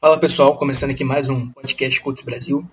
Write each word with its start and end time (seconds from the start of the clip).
Fala 0.00 0.20
pessoal, 0.20 0.56
começando 0.56 0.90
aqui 0.90 1.02
mais 1.02 1.28
um 1.28 1.50
podcast 1.50 2.00
Cultos 2.00 2.22
Brasil. 2.22 2.64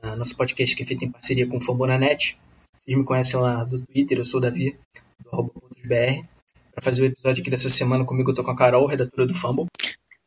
Ah, 0.00 0.14
nosso 0.14 0.36
podcast 0.36 0.76
que 0.76 0.84
é 0.84 0.86
feito 0.86 1.04
em 1.04 1.10
parceria 1.10 1.44
com 1.44 1.56
o 1.56 1.60
Fambonanet. 1.60 2.38
Vocês 2.78 2.96
me 2.96 3.04
conhecem 3.04 3.40
lá 3.40 3.64
do 3.64 3.80
Twitter, 3.80 4.18
eu 4.18 4.24
sou 4.24 4.38
o 4.38 4.40
Davi, 4.40 4.78
do 5.24 5.30
arroba 5.32 5.50
CultosBR. 5.50 6.24
Para 6.72 6.84
fazer 6.84 7.02
o 7.02 7.06
episódio 7.06 7.40
aqui 7.40 7.50
dessa 7.50 7.68
semana 7.68 8.04
comigo 8.04 8.30
eu 8.30 8.34
tô 8.36 8.44
com 8.44 8.52
a 8.52 8.56
Carol, 8.56 8.86
redatora 8.86 9.26
do 9.26 9.34
Fumble, 9.34 9.66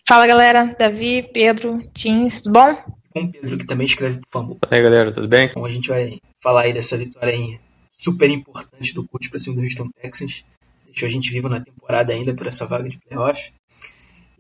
Fala 0.06 0.28
galera, 0.28 0.76
Davi, 0.78 1.24
Pedro, 1.34 1.80
Teams, 1.94 2.42
tudo 2.42 2.54
bom? 2.54 2.76
com 3.14 3.22
o 3.22 3.32
Pedro, 3.32 3.58
que 3.58 3.66
também 3.66 3.86
escreve 3.86 4.18
do 4.18 4.28
Fumble. 4.30 4.58
E 4.70 4.76
aí 4.76 4.82
galera, 4.82 5.14
tudo 5.14 5.30
bem? 5.30 5.46
Então 5.46 5.64
a 5.64 5.70
gente 5.70 5.88
vai 5.88 6.20
falar 6.42 6.64
aí 6.64 6.74
dessa 6.74 6.98
vitória 6.98 7.34
aí 7.34 7.58
super 7.90 8.30
importante 8.30 8.94
do 8.94 9.08
Colts 9.08 9.30
para 9.30 9.40
cima 9.40 9.56
do 9.56 9.62
Houston 9.62 9.88
Texans. 10.02 10.44
Deixou 10.88 11.08
a 11.08 11.10
gente 11.10 11.32
vivo 11.32 11.48
na 11.48 11.62
temporada 11.62 12.12
ainda 12.12 12.34
por 12.34 12.48
essa 12.48 12.66
vaga 12.66 12.90
de 12.90 13.00
playoff. 13.00 13.54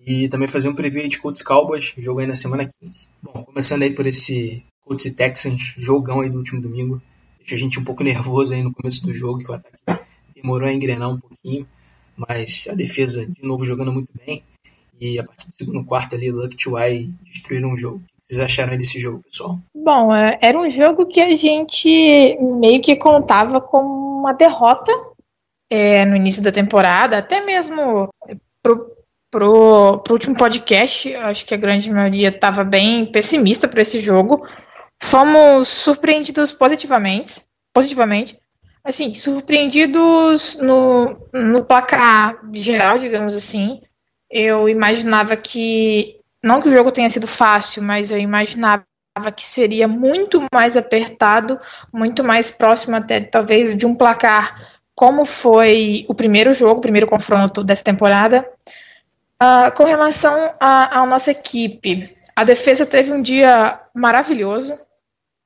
E 0.05 0.27
também 0.27 0.47
fazer 0.47 0.69
um 0.69 0.75
preview 0.75 1.07
de 1.07 1.19
Colts 1.19 1.41
Cowboys, 1.41 1.93
jogo 1.97 2.19
aí 2.19 2.27
na 2.27 2.35
semana 2.35 2.69
15. 2.81 3.07
Bom, 3.21 3.43
começando 3.43 3.83
aí 3.83 3.91
por 3.91 4.05
esse 4.05 4.63
Colts 4.85 5.05
e 5.05 5.13
Texans, 5.13 5.75
jogão 5.77 6.21
aí 6.21 6.29
do 6.29 6.37
último 6.37 6.61
domingo. 6.61 7.01
Deixou 7.39 7.55
a 7.55 7.59
gente 7.59 7.79
um 7.79 7.83
pouco 7.83 8.03
nervoso 8.03 8.53
aí 8.53 8.61
no 8.61 8.73
começo 8.73 9.05
do 9.05 9.13
jogo, 9.13 9.39
que 9.39 9.51
o 9.51 9.53
ataque 9.53 10.03
demorou 10.35 10.67
a 10.67 10.73
engrenar 10.73 11.09
um 11.09 11.19
pouquinho. 11.19 11.67
Mas 12.15 12.67
a 12.69 12.73
defesa, 12.73 13.25
de 13.25 13.43
novo, 13.43 13.65
jogando 13.65 13.91
muito 13.91 14.09
bem. 14.25 14.43
E 14.99 15.19
a 15.19 15.23
partir 15.23 15.47
do 15.47 15.55
segundo 15.55 15.85
quarto 15.85 16.15
ali, 16.15 16.31
Luck 16.31 16.55
T.Y. 16.55 17.13
destruíram 17.23 17.73
o 17.73 17.77
jogo. 17.77 17.97
O 17.97 17.99
que 17.99 18.05
vocês 18.19 18.39
acharam 18.39 18.77
desse 18.77 18.99
jogo, 18.99 19.23
pessoal? 19.23 19.59
Bom, 19.75 20.13
é, 20.13 20.37
era 20.41 20.57
um 20.57 20.69
jogo 20.69 21.05
que 21.05 21.19
a 21.19 21.35
gente 21.35 22.37
meio 22.39 22.81
que 22.81 22.95
contava 22.95 23.59
como 23.59 24.19
uma 24.19 24.33
derrota 24.33 24.91
é, 25.69 26.05
no 26.05 26.15
início 26.15 26.41
da 26.41 26.51
temporada, 26.51 27.17
até 27.17 27.43
mesmo 27.43 28.07
pro, 28.61 28.91
pro, 29.33 29.97
pro 30.03 30.13
último 30.13 30.37
podcast, 30.37 31.13
acho 31.15 31.43
que 31.43 31.55
a 31.55 31.57
grande 31.57 31.91
maioria 31.91 32.27
estava 32.27 32.63
bem 32.63 33.07
pessimista 33.07 33.67
para 33.67 33.81
esse 33.81 33.99
jogo. 33.99 34.47
Fomos 35.01 35.67
surpreendidos 35.67 36.51
positivamente, 36.51 37.41
positivamente, 37.73 38.39
assim, 38.83 39.15
surpreendidos 39.15 40.57
no, 40.57 41.17
no 41.33 41.65
placar 41.65 42.39
geral, 42.53 42.99
digamos 42.99 43.35
assim. 43.35 43.81
Eu 44.29 44.69
imaginava 44.69 45.35
que, 45.35 46.19
não 46.43 46.61
que 46.61 46.69
o 46.69 46.71
jogo 46.71 46.91
tenha 46.91 47.09
sido 47.09 47.25
fácil, 47.25 47.81
mas 47.81 48.11
eu 48.11 48.19
imaginava 48.19 48.85
que 49.35 49.43
seria 49.43 49.87
muito 49.87 50.43
mais 50.53 50.77
apertado, 50.77 51.59
muito 51.91 52.23
mais 52.23 52.51
próximo 52.51 52.95
até 52.95 53.19
talvez 53.19 53.75
de 53.75 53.85
um 53.85 53.95
placar 53.95 54.73
como 54.95 55.25
foi 55.25 56.05
o 56.07 56.13
primeiro 56.13 56.53
jogo, 56.53 56.77
o 56.77 56.81
primeiro 56.81 57.07
confronto 57.07 57.63
dessa 57.63 57.83
temporada. 57.83 58.47
Ah, 59.45 59.71
com 59.71 59.83
relação 59.83 60.53
à 60.57 61.05
nossa 61.05 61.31
equipe, 61.31 62.15
a 62.33 62.45
defesa 62.45 62.85
teve 62.85 63.11
um 63.11 63.21
dia 63.21 63.77
maravilhoso, 63.93 64.79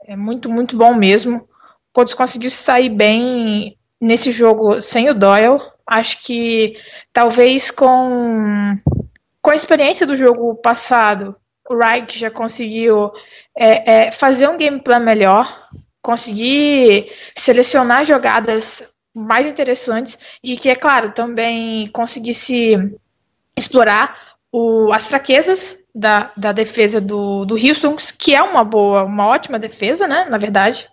é 0.06 0.16
muito, 0.16 0.52
muito 0.52 0.78
bom 0.78 0.94
mesmo. 0.94 1.38
O 1.38 1.48
Colts 1.94 2.14
conseguiu 2.14 2.52
sair 2.52 2.90
bem 2.90 3.76
nesse 4.00 4.32
jogo 4.32 4.80
sem 4.80 5.10
o 5.10 5.16
Doyle. 5.16 5.58
Acho 5.84 6.22
que 6.22 6.76
talvez 7.12 7.72
com, 7.72 8.76
com 9.42 9.50
a 9.50 9.56
experiência 9.56 10.06
do 10.06 10.16
jogo 10.16 10.54
passado, 10.58 11.36
o 11.68 11.76
Reich 11.76 12.20
já 12.20 12.30
conseguiu 12.30 13.12
é, 13.58 14.10
é, 14.10 14.12
fazer 14.12 14.48
um 14.48 14.58
game 14.58 14.80
plan 14.80 15.00
melhor, 15.00 15.68
conseguir 16.04 17.12
selecionar 17.36 18.06
jogadas 18.06 18.94
mais 19.12 19.48
interessantes 19.48 20.20
e 20.44 20.56
que, 20.56 20.70
é 20.70 20.76
claro, 20.76 21.14
também 21.14 21.88
conseguisse 21.88 22.76
explorar 23.58 24.18
o- 24.52 24.92
as 24.94 25.08
fraquezas 25.08 25.80
da, 25.94 26.32
da 26.38 26.52
defesa 26.52 27.02
do, 27.02 27.46
do 27.46 27.56
Houston, 27.56 27.96
que 28.18 28.36
é 28.36 28.42
uma 28.42 28.64
boa, 28.64 29.04
uma 29.04 29.28
ótima 29.28 29.60
defesa, 29.60 30.08
né, 30.08 30.26
na 30.30 30.38
verdade. 30.38 30.88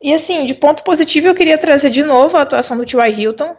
E 0.00 0.12
assim, 0.12 0.44
de 0.44 0.54
ponto 0.54 0.84
positivo, 0.84 1.26
eu 1.28 1.34
queria 1.34 1.58
trazer 1.58 1.90
de 1.90 2.02
novo 2.02 2.36
a 2.36 2.42
atuação 2.42 2.76
do 2.76 2.84
T.Y. 2.86 3.20
Hilton. 3.20 3.56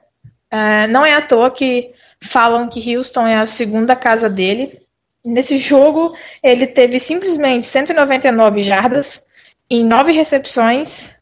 É, 0.49 0.87
não 0.87 1.05
é 1.05 1.13
à 1.13 1.21
toa 1.21 1.51
que 1.51 1.91
falam 2.21 2.69
que 2.69 2.95
Houston 2.95 3.27
é 3.27 3.35
a 3.35 3.45
segunda 3.45 3.95
casa 3.95 4.29
dele. 4.29 4.79
Nesse 5.25 5.57
jogo, 5.57 6.15
ele 6.41 6.65
teve 6.67 6.99
simplesmente 6.99 7.67
199 7.67 8.63
jardas 8.63 9.25
em 9.69 9.83
nove 9.83 10.13
recepções, 10.13 11.17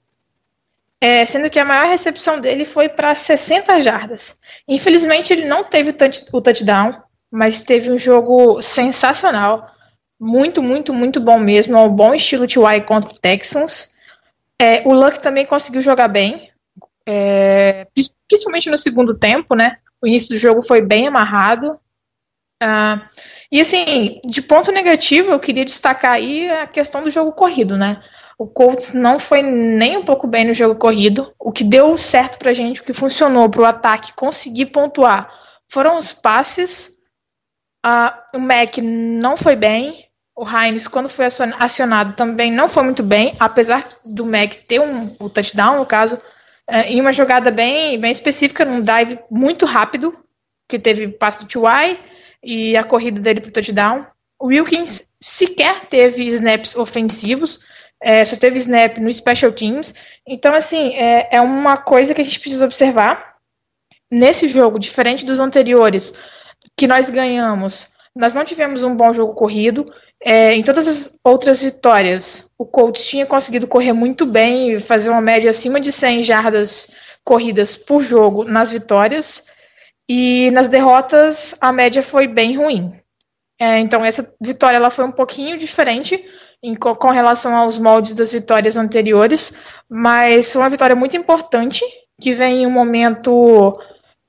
é, 1.01 1.25
sendo 1.25 1.49
que 1.49 1.59
a 1.59 1.65
maior 1.65 1.87
recepção 1.87 2.39
dele 2.39 2.65
foi 2.65 2.89
para 2.89 3.13
60 3.15 3.79
jardas. 3.79 4.37
Infelizmente, 4.67 5.33
ele 5.33 5.45
não 5.45 5.63
teve 5.63 5.89
o 5.91 5.93
touch- 5.93 6.25
o 6.31 6.41
touchdown, 6.41 6.93
mas 7.35 7.63
teve 7.63 7.91
um 7.91 7.97
jogo 7.97 8.61
sensacional. 8.61 9.69
Muito, 10.19 10.63
muito, 10.63 10.93
muito 10.93 11.19
bom 11.19 11.37
mesmo. 11.37 11.75
É 11.75 11.81
um 11.81 11.89
bom 11.89 12.13
estilo 12.15 12.47
T.Y. 12.47 12.81
contra 12.85 13.11
o 13.11 13.19
Texans. 13.19 13.95
É, 14.59 14.81
o 14.87 14.93
Luck 14.93 15.19
também 15.19 15.45
conseguiu 15.45 15.81
jogar 15.81 16.07
bem, 16.07 16.49
é, 17.05 17.87
principalmente 18.27 18.69
no 18.69 18.77
segundo 18.77 19.17
tempo, 19.17 19.53
né? 19.53 19.77
O 20.01 20.07
início 20.07 20.29
do 20.29 20.37
jogo 20.37 20.61
foi 20.61 20.81
bem 20.81 21.07
amarrado. 21.07 21.77
Ah, 22.63 23.09
e 23.51 23.59
assim, 23.59 24.21
de 24.25 24.41
ponto 24.41 24.71
negativo, 24.71 25.31
eu 25.31 25.39
queria 25.39 25.65
destacar 25.65 26.13
aí 26.13 26.49
a 26.49 26.65
questão 26.65 27.03
do 27.03 27.11
jogo 27.11 27.33
corrido, 27.33 27.75
né? 27.75 28.01
O 28.37 28.47
Colts 28.47 28.93
não 28.93 29.19
foi 29.19 29.41
nem 29.41 29.97
um 29.97 30.05
pouco 30.05 30.25
bem 30.25 30.45
no 30.45 30.53
jogo 30.53 30.75
corrido. 30.75 31.33
O 31.37 31.51
que 31.51 31.65
deu 31.65 31.97
certo 31.97 32.37
pra 32.37 32.53
gente, 32.53 32.79
o 32.79 32.83
que 32.85 32.93
funcionou 32.93 33.49
pro 33.49 33.65
ataque 33.65 34.13
conseguir 34.13 34.67
pontuar, 34.67 35.29
foram 35.67 35.97
os 35.97 36.13
passes. 36.13 36.94
Ah, 37.87 38.25
o 38.33 38.39
Mac 38.39 38.79
não 38.79 39.37
foi 39.37 39.55
bem. 39.55 40.07
O 40.35 40.43
Hines, 40.43 40.87
quando 40.87 41.07
foi 41.07 41.25
acion- 41.25 41.53
acionado, 41.59 42.13
também 42.13 42.51
não 42.51 42.67
foi 42.67 42.81
muito 42.81 43.03
bem, 43.03 43.35
apesar 43.39 43.87
do 44.03 44.25
Mac 44.25 44.55
ter 44.67 44.81
um, 44.81 45.15
o 45.19 45.29
touchdown, 45.29 45.77
no 45.77 45.85
caso, 45.85 46.19
é, 46.67 46.91
em 46.91 46.99
uma 46.99 47.13
jogada 47.13 47.51
bem, 47.51 47.99
bem 47.99 48.09
específica, 48.09 48.65
num 48.65 48.81
drive 48.81 49.19
muito 49.29 49.67
rápido, 49.67 50.17
que 50.67 50.79
teve 50.79 51.07
passe 51.09 51.43
do 51.43 51.47
T.Y. 51.47 51.99
e 52.43 52.75
a 52.75 52.83
corrida 52.83 53.21
dele 53.21 53.39
pro 53.39 53.51
touchdown. 53.51 54.01
O 54.39 54.47
Wilkins 54.47 55.07
sequer 55.21 55.85
teve 55.85 56.25
snaps 56.25 56.75
ofensivos, 56.75 57.59
é, 58.01 58.25
só 58.25 58.35
teve 58.35 58.57
snap 58.57 58.97
no 58.97 59.13
Special 59.13 59.51
Teams. 59.51 59.93
Então, 60.27 60.55
assim, 60.55 60.95
é, 60.95 61.35
é 61.37 61.39
uma 61.39 61.77
coisa 61.77 62.15
que 62.15 62.21
a 62.21 62.25
gente 62.25 62.39
precisa 62.39 62.65
observar. 62.65 63.35
Nesse 64.09 64.47
jogo, 64.47 64.79
diferente 64.79 65.23
dos 65.23 65.39
anteriores, 65.39 66.13
que 66.77 66.87
nós 66.87 67.09
ganhamos, 67.09 67.87
nós 68.15 68.33
não 68.33 68.45
tivemos 68.45 68.83
um 68.83 68.95
bom 68.95 69.13
jogo 69.13 69.33
corrido. 69.33 69.85
É, 70.23 70.53
em 70.53 70.63
todas 70.63 70.87
as 70.87 71.17
outras 71.23 71.61
vitórias, 71.61 72.49
o 72.57 72.65
Colts 72.65 73.03
tinha 73.07 73.25
conseguido 73.25 73.67
correr 73.67 73.93
muito 73.93 74.25
bem 74.25 74.79
fazer 74.79 75.09
uma 75.09 75.21
média 75.21 75.49
acima 75.49 75.79
de 75.79 75.91
100 75.91 76.23
jardas 76.23 76.95
corridas 77.23 77.75
por 77.75 78.01
jogo 78.01 78.43
nas 78.43 78.71
vitórias. 78.71 79.43
E 80.07 80.51
nas 80.51 80.67
derrotas, 80.67 81.57
a 81.61 81.71
média 81.71 82.01
foi 82.01 82.27
bem 82.27 82.55
ruim. 82.55 82.93
É, 83.59 83.79
então, 83.79 84.03
essa 84.03 84.33
vitória 84.41 84.77
ela 84.77 84.89
foi 84.89 85.05
um 85.05 85.11
pouquinho 85.11 85.57
diferente 85.57 86.23
em 86.61 86.75
co- 86.75 86.95
com 86.95 87.09
relação 87.09 87.55
aos 87.55 87.77
moldes 87.77 88.13
das 88.13 88.31
vitórias 88.31 88.75
anteriores, 88.77 89.53
mas 89.89 90.51
foi 90.51 90.61
uma 90.61 90.69
vitória 90.69 90.95
muito 90.95 91.15
importante, 91.15 91.83
que 92.19 92.33
vem 92.33 92.63
em 92.63 92.67
um 92.67 92.71
momento 92.71 93.73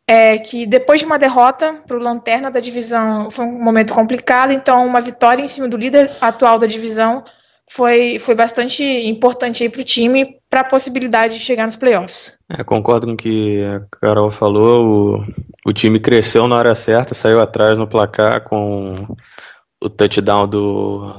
é, 0.08 0.38
que 0.38 0.67
depois 0.67 1.00
de 1.00 1.06
uma 1.06 1.19
derrota 1.19 1.75
para 1.87 1.97
o 1.97 2.00
Lanterna 2.00 2.50
da 2.50 2.61
divisão 2.61 3.31
foi 3.31 3.44
um 3.44 3.62
momento 3.62 3.93
complicado, 3.93 4.53
então 4.53 4.87
uma 4.87 5.00
vitória 5.00 5.43
em 5.43 5.47
cima 5.47 5.69
do 5.69 5.76
líder 5.76 6.11
atual 6.20 6.58
da 6.58 6.67
divisão 6.67 7.25
foi, 7.69 8.19
foi 8.20 8.35
bastante 8.37 8.85
importante 8.85 9.69
para 9.69 9.81
o 9.81 9.85
time 9.85 10.38
para 10.49 10.61
a 10.61 10.64
possibilidade 10.64 11.35
de 11.35 11.41
chegar 11.44 11.67
nos 11.67 11.75
playoffs. 11.75 12.38
É, 12.49 12.62
concordo 12.62 13.08
com 13.08 13.14
o 13.14 13.17
que 13.17 13.64
a 13.64 13.81
Carol 14.00 14.31
falou. 14.31 15.25
O, 15.67 15.70
o 15.70 15.73
time 15.73 15.99
cresceu 15.99 16.47
na 16.47 16.56
hora 16.56 16.75
certa, 16.76 17.14
saiu 17.14 17.41
atrás 17.41 17.76
no 17.76 17.88
placar 17.88 18.44
com 18.44 18.94
o 19.82 19.91
touchdown 19.91 20.47
do, 20.47 21.12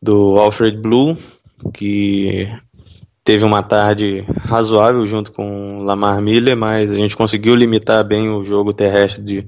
do 0.00 0.38
Alfred 0.38 0.76
Blue, 0.76 1.16
que 1.72 2.46
teve 3.24 3.42
uma 3.42 3.62
tarde 3.62 4.24
razoável 4.38 5.04
junto 5.06 5.32
com 5.32 5.82
Lamar 5.82 6.20
Miller, 6.20 6.56
mas 6.56 6.92
a 6.92 6.96
gente 6.96 7.16
conseguiu 7.16 7.54
limitar 7.54 8.04
bem 8.04 8.28
o 8.28 8.44
jogo 8.44 8.74
terrestre 8.74 9.24
de, 9.24 9.46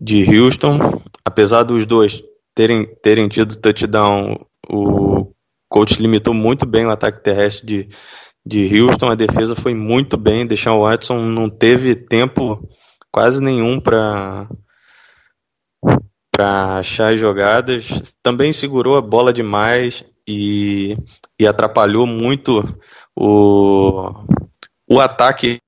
de 0.00 0.38
Houston. 0.38 0.78
Apesar 1.24 1.64
dos 1.64 1.84
dois 1.84 2.22
terem, 2.54 2.86
terem 3.02 3.28
tido 3.28 3.56
touchdown, 3.56 4.38
o 4.70 5.32
coach 5.68 6.00
limitou 6.00 6.32
muito 6.32 6.64
bem 6.64 6.86
o 6.86 6.90
ataque 6.90 7.22
terrestre 7.22 7.66
de, 7.66 7.88
de 8.46 8.80
Houston. 8.80 9.10
A 9.10 9.16
defesa 9.16 9.56
foi 9.56 9.74
muito 9.74 10.16
bem. 10.16 10.46
Deshaun 10.46 10.80
Watson 10.80 11.18
não 11.18 11.50
teve 11.50 11.96
tempo 11.96 12.68
quase 13.12 13.42
nenhum 13.42 13.80
para 13.80 14.48
para 16.32 16.78
achar 16.78 17.14
jogadas. 17.16 18.14
Também 18.22 18.50
segurou 18.50 18.96
a 18.96 19.02
bola 19.02 19.30
demais 19.30 20.04
e, 20.26 20.96
e 21.38 21.46
atrapalhou 21.46 22.06
muito 22.06 22.62
o, 23.20 24.14
o 24.88 24.98
ataque 24.98 25.60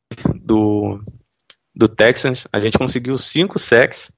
do, 0.43 1.05
do 1.75 1.87
Texans. 1.87 2.47
A 2.51 2.59
gente 2.59 2.79
conseguiu 2.79 3.19
cinco 3.19 3.59
sacks 3.59 4.11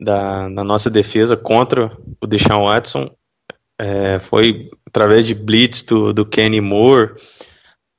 da, 0.00 0.48
na 0.48 0.64
nossa 0.64 0.90
defesa 0.90 1.36
contra 1.36 1.96
o 2.20 2.26
Deshaun 2.26 2.64
Watson. 2.64 3.08
É, 3.80 4.18
foi 4.18 4.68
através 4.86 5.24
de 5.24 5.34
blitz 5.34 5.82
do, 5.82 6.12
do 6.12 6.26
Kenny 6.26 6.60
Moore, 6.60 7.14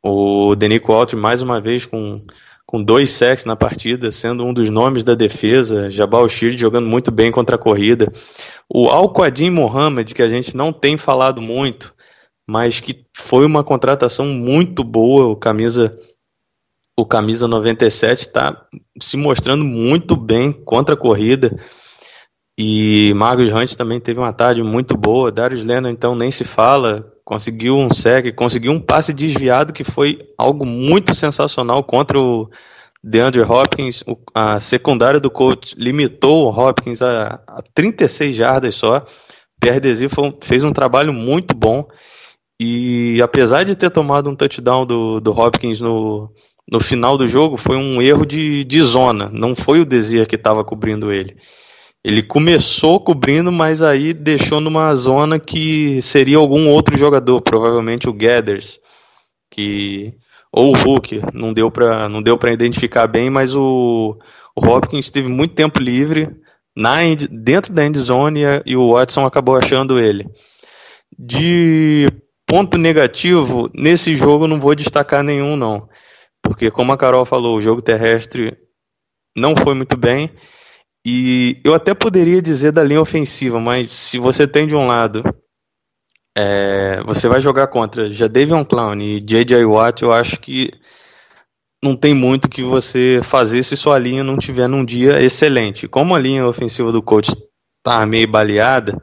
o 0.04 0.56
Denico 0.56 0.92
Walter 0.92 1.16
mais 1.16 1.42
uma 1.42 1.60
vez 1.60 1.86
com, 1.86 2.24
com 2.66 2.84
dois 2.84 3.10
sacks 3.10 3.46
na 3.46 3.56
partida, 3.56 4.12
sendo 4.12 4.46
um 4.46 4.54
dos 4.54 4.70
nomes 4.70 5.04
da 5.04 5.16
defesa, 5.16 5.90
Jabal 5.90 6.28
Shield 6.28 6.58
jogando 6.58 6.88
muito 6.88 7.10
bem 7.12 7.32
contra 7.32 7.56
a 7.56 7.60
corrida. 7.60 8.12
O 8.70 8.90
Al-Qadim 8.90 9.50
Mohamed, 9.50 10.14
que 10.14 10.22
a 10.22 10.30
gente 10.30 10.56
não 10.56 10.72
tem 10.72 10.98
falado 10.98 11.42
muito, 11.42 11.94
mas 12.54 12.80
que 12.80 13.04
foi 13.18 13.48
uma 13.48 13.64
contratação 13.64 14.28
muito 14.28 14.84
boa, 14.84 15.26
o 15.26 15.36
camisa 15.36 15.98
o 16.96 17.04
camisa 17.04 17.48
97 17.48 18.20
está 18.20 18.68
se 19.02 19.18
mostrando 19.18 19.64
muito 19.64 20.16
bem 20.16 20.52
contra 20.52 20.94
a 20.94 20.98
corrida. 20.98 21.52
E 22.56 23.12
Marcos 23.16 23.50
Hunt 23.50 23.74
também 23.74 24.00
teve 24.00 24.20
uma 24.20 24.32
tarde 24.32 24.62
muito 24.62 24.96
boa. 24.96 25.32
Darius 25.32 25.64
Lennon, 25.64 25.90
então, 25.90 26.16
nem 26.16 26.30
se 26.30 26.44
fala. 26.44 27.12
Conseguiu 27.26 27.76
um 27.76 27.92
sec, 27.92 28.32
conseguiu 28.36 28.72
um 28.72 28.80
passe 28.80 29.12
desviado 29.12 29.74
que 29.74 29.84
foi 29.84 30.20
algo 30.38 30.64
muito 30.64 31.16
sensacional 31.16 31.84
contra 31.84 32.20
o 32.20 32.48
DeAndre 33.04 33.42
Hopkins. 33.42 34.04
a 34.32 34.60
secundária 34.60 35.20
do 35.20 35.32
coach 35.32 35.74
limitou 35.76 36.46
o 36.46 36.50
Hopkins 36.50 37.02
a, 37.02 37.42
a 37.48 37.64
36 37.74 38.36
jardas 38.36 38.76
só. 38.76 39.04
Pierre 39.60 39.80
Desir 39.80 40.12
fez 40.40 40.64
um 40.64 40.72
trabalho 40.72 41.12
muito 41.12 41.56
bom. 41.56 41.88
E 42.66 43.22
apesar 43.22 43.64
de 43.64 43.76
ter 43.76 43.90
tomado 43.90 44.30
um 44.30 44.36
touchdown 44.36 44.86
do, 44.86 45.20
do 45.20 45.32
Hopkins 45.38 45.82
no, 45.82 46.32
no 46.72 46.80
final 46.80 47.18
do 47.18 47.28
jogo, 47.28 47.58
foi 47.58 47.76
um 47.76 48.02
erro 48.02 48.26
de, 48.26 48.64
de 48.64 48.82
zona. 48.82 49.30
Não 49.30 49.54
foi 49.54 49.82
o 49.82 49.86
Desir 49.86 50.26
que 50.26 50.36
estava 50.36 50.64
cobrindo 50.64 51.12
ele. 51.12 51.36
Ele 52.02 52.24
começou 52.24 53.02
cobrindo, 53.02 53.52
mas 53.52 53.82
aí 53.82 54.14
deixou 54.14 54.62
numa 54.62 54.96
zona 54.96 55.40
que 55.40 56.02
seria 56.02 56.38
algum 56.38 56.70
outro 56.70 56.98
jogador, 56.98 57.42
provavelmente 57.42 58.08
o 58.08 58.14
Gathers, 58.14 58.80
que 59.52 60.14
ou 60.52 60.72
o 60.72 60.78
Hulk, 60.78 61.22
não 61.34 61.52
deu 61.52 61.70
para 61.72 62.08
não 62.08 62.22
deu 62.22 62.38
para 62.38 62.54
identificar 62.54 63.08
bem, 63.08 63.30
mas 63.30 63.56
o, 63.56 64.18
o 64.56 64.66
Hopkins 64.66 65.10
teve 65.10 65.28
muito 65.28 65.56
tempo 65.56 65.82
livre 65.82 66.30
na 66.76 66.98
dentro 67.30 67.74
da 67.74 67.86
end 67.86 67.98
zone 68.00 68.42
e 68.66 68.78
o 68.78 68.94
Watson 68.94 69.26
acabou 69.26 69.56
achando 69.56 70.00
ele. 70.00 70.28
De 71.18 72.08
ponto 72.54 72.78
negativo, 72.78 73.68
nesse 73.74 74.14
jogo 74.14 74.46
não 74.48 74.60
vou 74.60 74.76
destacar 74.76 75.24
nenhum, 75.24 75.56
não. 75.56 75.90
Porque, 76.40 76.70
como 76.70 76.92
a 76.92 76.98
Carol 76.98 77.26
falou, 77.26 77.58
o 77.58 77.62
jogo 77.62 77.82
terrestre 77.82 78.56
não 79.36 79.56
foi 79.56 79.74
muito 79.74 79.98
bem. 79.98 80.30
E 81.04 81.60
eu 81.66 81.74
até 81.74 81.96
poderia 81.96 82.40
dizer 82.44 82.72
da 82.72 82.84
linha 82.84 83.02
ofensiva, 83.02 83.60
mas 83.60 83.92
se 83.92 84.20
você 84.20 84.48
tem 84.48 84.68
de 84.68 84.76
um 84.76 84.86
lado, 84.86 85.24
é, 86.38 87.02
você 87.08 87.28
vai 87.28 87.42
jogar 87.42 87.66
contra 87.66 88.12
Jadavion 88.12 88.64
Clown 88.64 89.02
e 89.02 89.20
J.J. 89.20 89.66
Watt, 89.66 90.04
eu 90.04 90.14
acho 90.14 90.40
que 90.40 90.70
não 91.84 91.96
tem 91.96 92.14
muito 92.14 92.48
que 92.48 92.62
você 92.62 93.20
fazer 93.24 93.64
se 93.64 93.76
sua 93.76 93.98
linha 93.98 94.24
não 94.24 94.38
tiver 94.38 94.68
num 94.68 94.86
dia 94.86 95.20
excelente. 95.20 95.88
Como 95.88 96.14
a 96.14 96.20
linha 96.20 96.46
ofensiva 96.46 96.92
do 96.92 97.02
coach 97.02 97.32
tá 97.84 98.06
meio 98.06 98.28
baleada, 98.28 98.96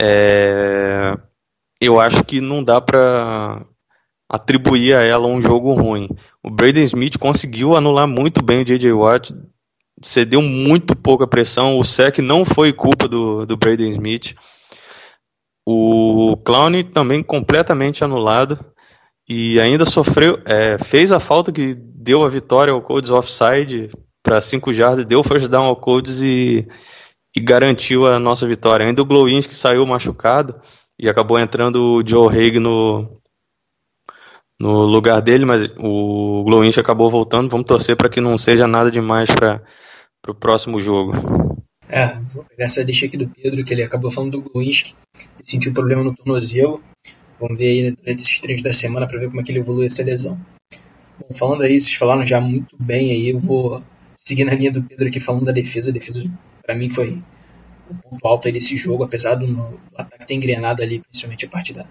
é, 0.00 1.14
eu 1.82 1.98
acho 1.98 2.22
que 2.22 2.40
não 2.40 2.62
dá 2.62 2.80
para 2.80 3.60
atribuir 4.30 4.94
a 4.94 5.02
ela 5.02 5.26
um 5.26 5.42
jogo 5.42 5.74
ruim. 5.74 6.08
O 6.40 6.48
Braden 6.48 6.84
Smith 6.84 7.18
conseguiu 7.18 7.76
anular 7.76 8.06
muito 8.06 8.40
bem 8.40 8.62
o 8.62 8.64
J.J. 8.64 8.92
Watt, 8.92 9.34
cedeu 10.00 10.40
muito 10.40 10.94
pouca 10.94 11.26
pressão. 11.26 11.76
O 11.76 11.84
sec 11.84 12.18
não 12.18 12.44
foi 12.44 12.72
culpa 12.72 13.08
do, 13.08 13.44
do 13.44 13.56
Braden 13.56 13.90
Smith. 13.90 14.36
O 15.66 16.36
Clown 16.44 16.84
também 16.84 17.20
completamente 17.20 18.04
anulado 18.04 18.64
e 19.28 19.58
ainda 19.58 19.84
sofreu, 19.84 20.40
é, 20.44 20.78
fez 20.78 21.10
a 21.10 21.18
falta 21.18 21.50
que 21.50 21.74
deu 21.74 22.24
a 22.24 22.28
vitória 22.28 22.72
ao 22.72 22.80
Colts 22.80 23.10
offside 23.10 23.90
para 24.22 24.40
5 24.40 24.72
jardas, 24.72 25.04
deu 25.04 25.22
first 25.24 25.48
down 25.48 25.64
ao 25.64 25.76
Colts 25.76 26.22
e, 26.22 26.64
e 27.36 27.40
garantiu 27.40 28.06
a 28.06 28.20
nossa 28.20 28.46
vitória. 28.46 28.86
Ainda 28.86 29.02
o 29.02 29.04
Glowinski 29.04 29.54
saiu 29.54 29.84
machucado 29.84 30.54
e 31.02 31.08
acabou 31.08 31.36
entrando 31.36 31.96
o 31.96 32.08
Joe 32.08 32.32
Haig 32.32 32.60
no, 32.60 33.20
no 34.58 34.84
lugar 34.84 35.20
dele, 35.20 35.44
mas 35.44 35.68
o 35.76 36.44
Glowinch 36.44 36.78
acabou 36.78 37.10
voltando. 37.10 37.50
Vamos 37.50 37.66
torcer 37.66 37.96
para 37.96 38.08
que 38.08 38.20
não 38.20 38.38
seja 38.38 38.68
nada 38.68 38.88
demais 38.88 39.28
para 39.28 39.60
o 40.28 40.34
próximo 40.34 40.80
jogo. 40.80 41.12
É, 41.88 42.16
vou 42.32 42.44
pegar 42.44 42.66
essa 42.66 42.84
deixa 42.84 43.06
aqui 43.06 43.16
do 43.16 43.28
Pedro, 43.28 43.64
que 43.64 43.74
ele 43.74 43.82
acabou 43.82 44.12
falando 44.12 44.40
do 44.40 44.42
Glowinski. 44.42 44.94
Ele 45.18 45.26
sentiu 45.42 45.72
problema 45.72 46.04
no 46.04 46.14
tornozelo. 46.14 46.80
Vamos 47.40 47.58
ver 47.58 47.66
aí 47.66 47.90
durante 47.90 48.20
esses 48.20 48.38
treinos 48.38 48.62
da 48.62 48.72
semana 48.72 49.08
para 49.08 49.18
ver 49.18 49.28
como 49.28 49.40
é 49.40 49.44
que 49.44 49.50
ele 49.50 49.58
evolui 49.58 49.86
essa 49.86 50.04
lesão. 50.04 50.38
Bom, 51.18 51.34
falando 51.36 51.62
aí, 51.62 51.80
vocês 51.80 51.96
falaram 51.96 52.24
já 52.24 52.40
muito 52.40 52.76
bem 52.78 53.10
aí, 53.10 53.30
eu 53.30 53.40
vou 53.40 53.82
seguir 54.16 54.44
na 54.44 54.54
linha 54.54 54.70
do 54.70 54.84
Pedro 54.84 55.08
aqui 55.08 55.18
falando 55.18 55.46
da 55.46 55.52
defesa. 55.52 55.90
A 55.90 55.92
defesa, 55.94 56.22
para 56.64 56.76
mim, 56.76 56.88
foi 56.88 57.20
o 57.88 57.94
ponto 57.94 58.26
alto 58.26 58.48
aí 58.48 58.52
desse 58.52 58.76
jogo, 58.76 59.04
apesar 59.04 59.34
do, 59.34 59.80
ataque 59.96 60.26
ter 60.26 60.34
engrenado 60.34 60.82
ali, 60.82 61.00
principalmente 61.00 61.46
a 61.46 61.48
partir 61.48 61.74
da 61.74 61.86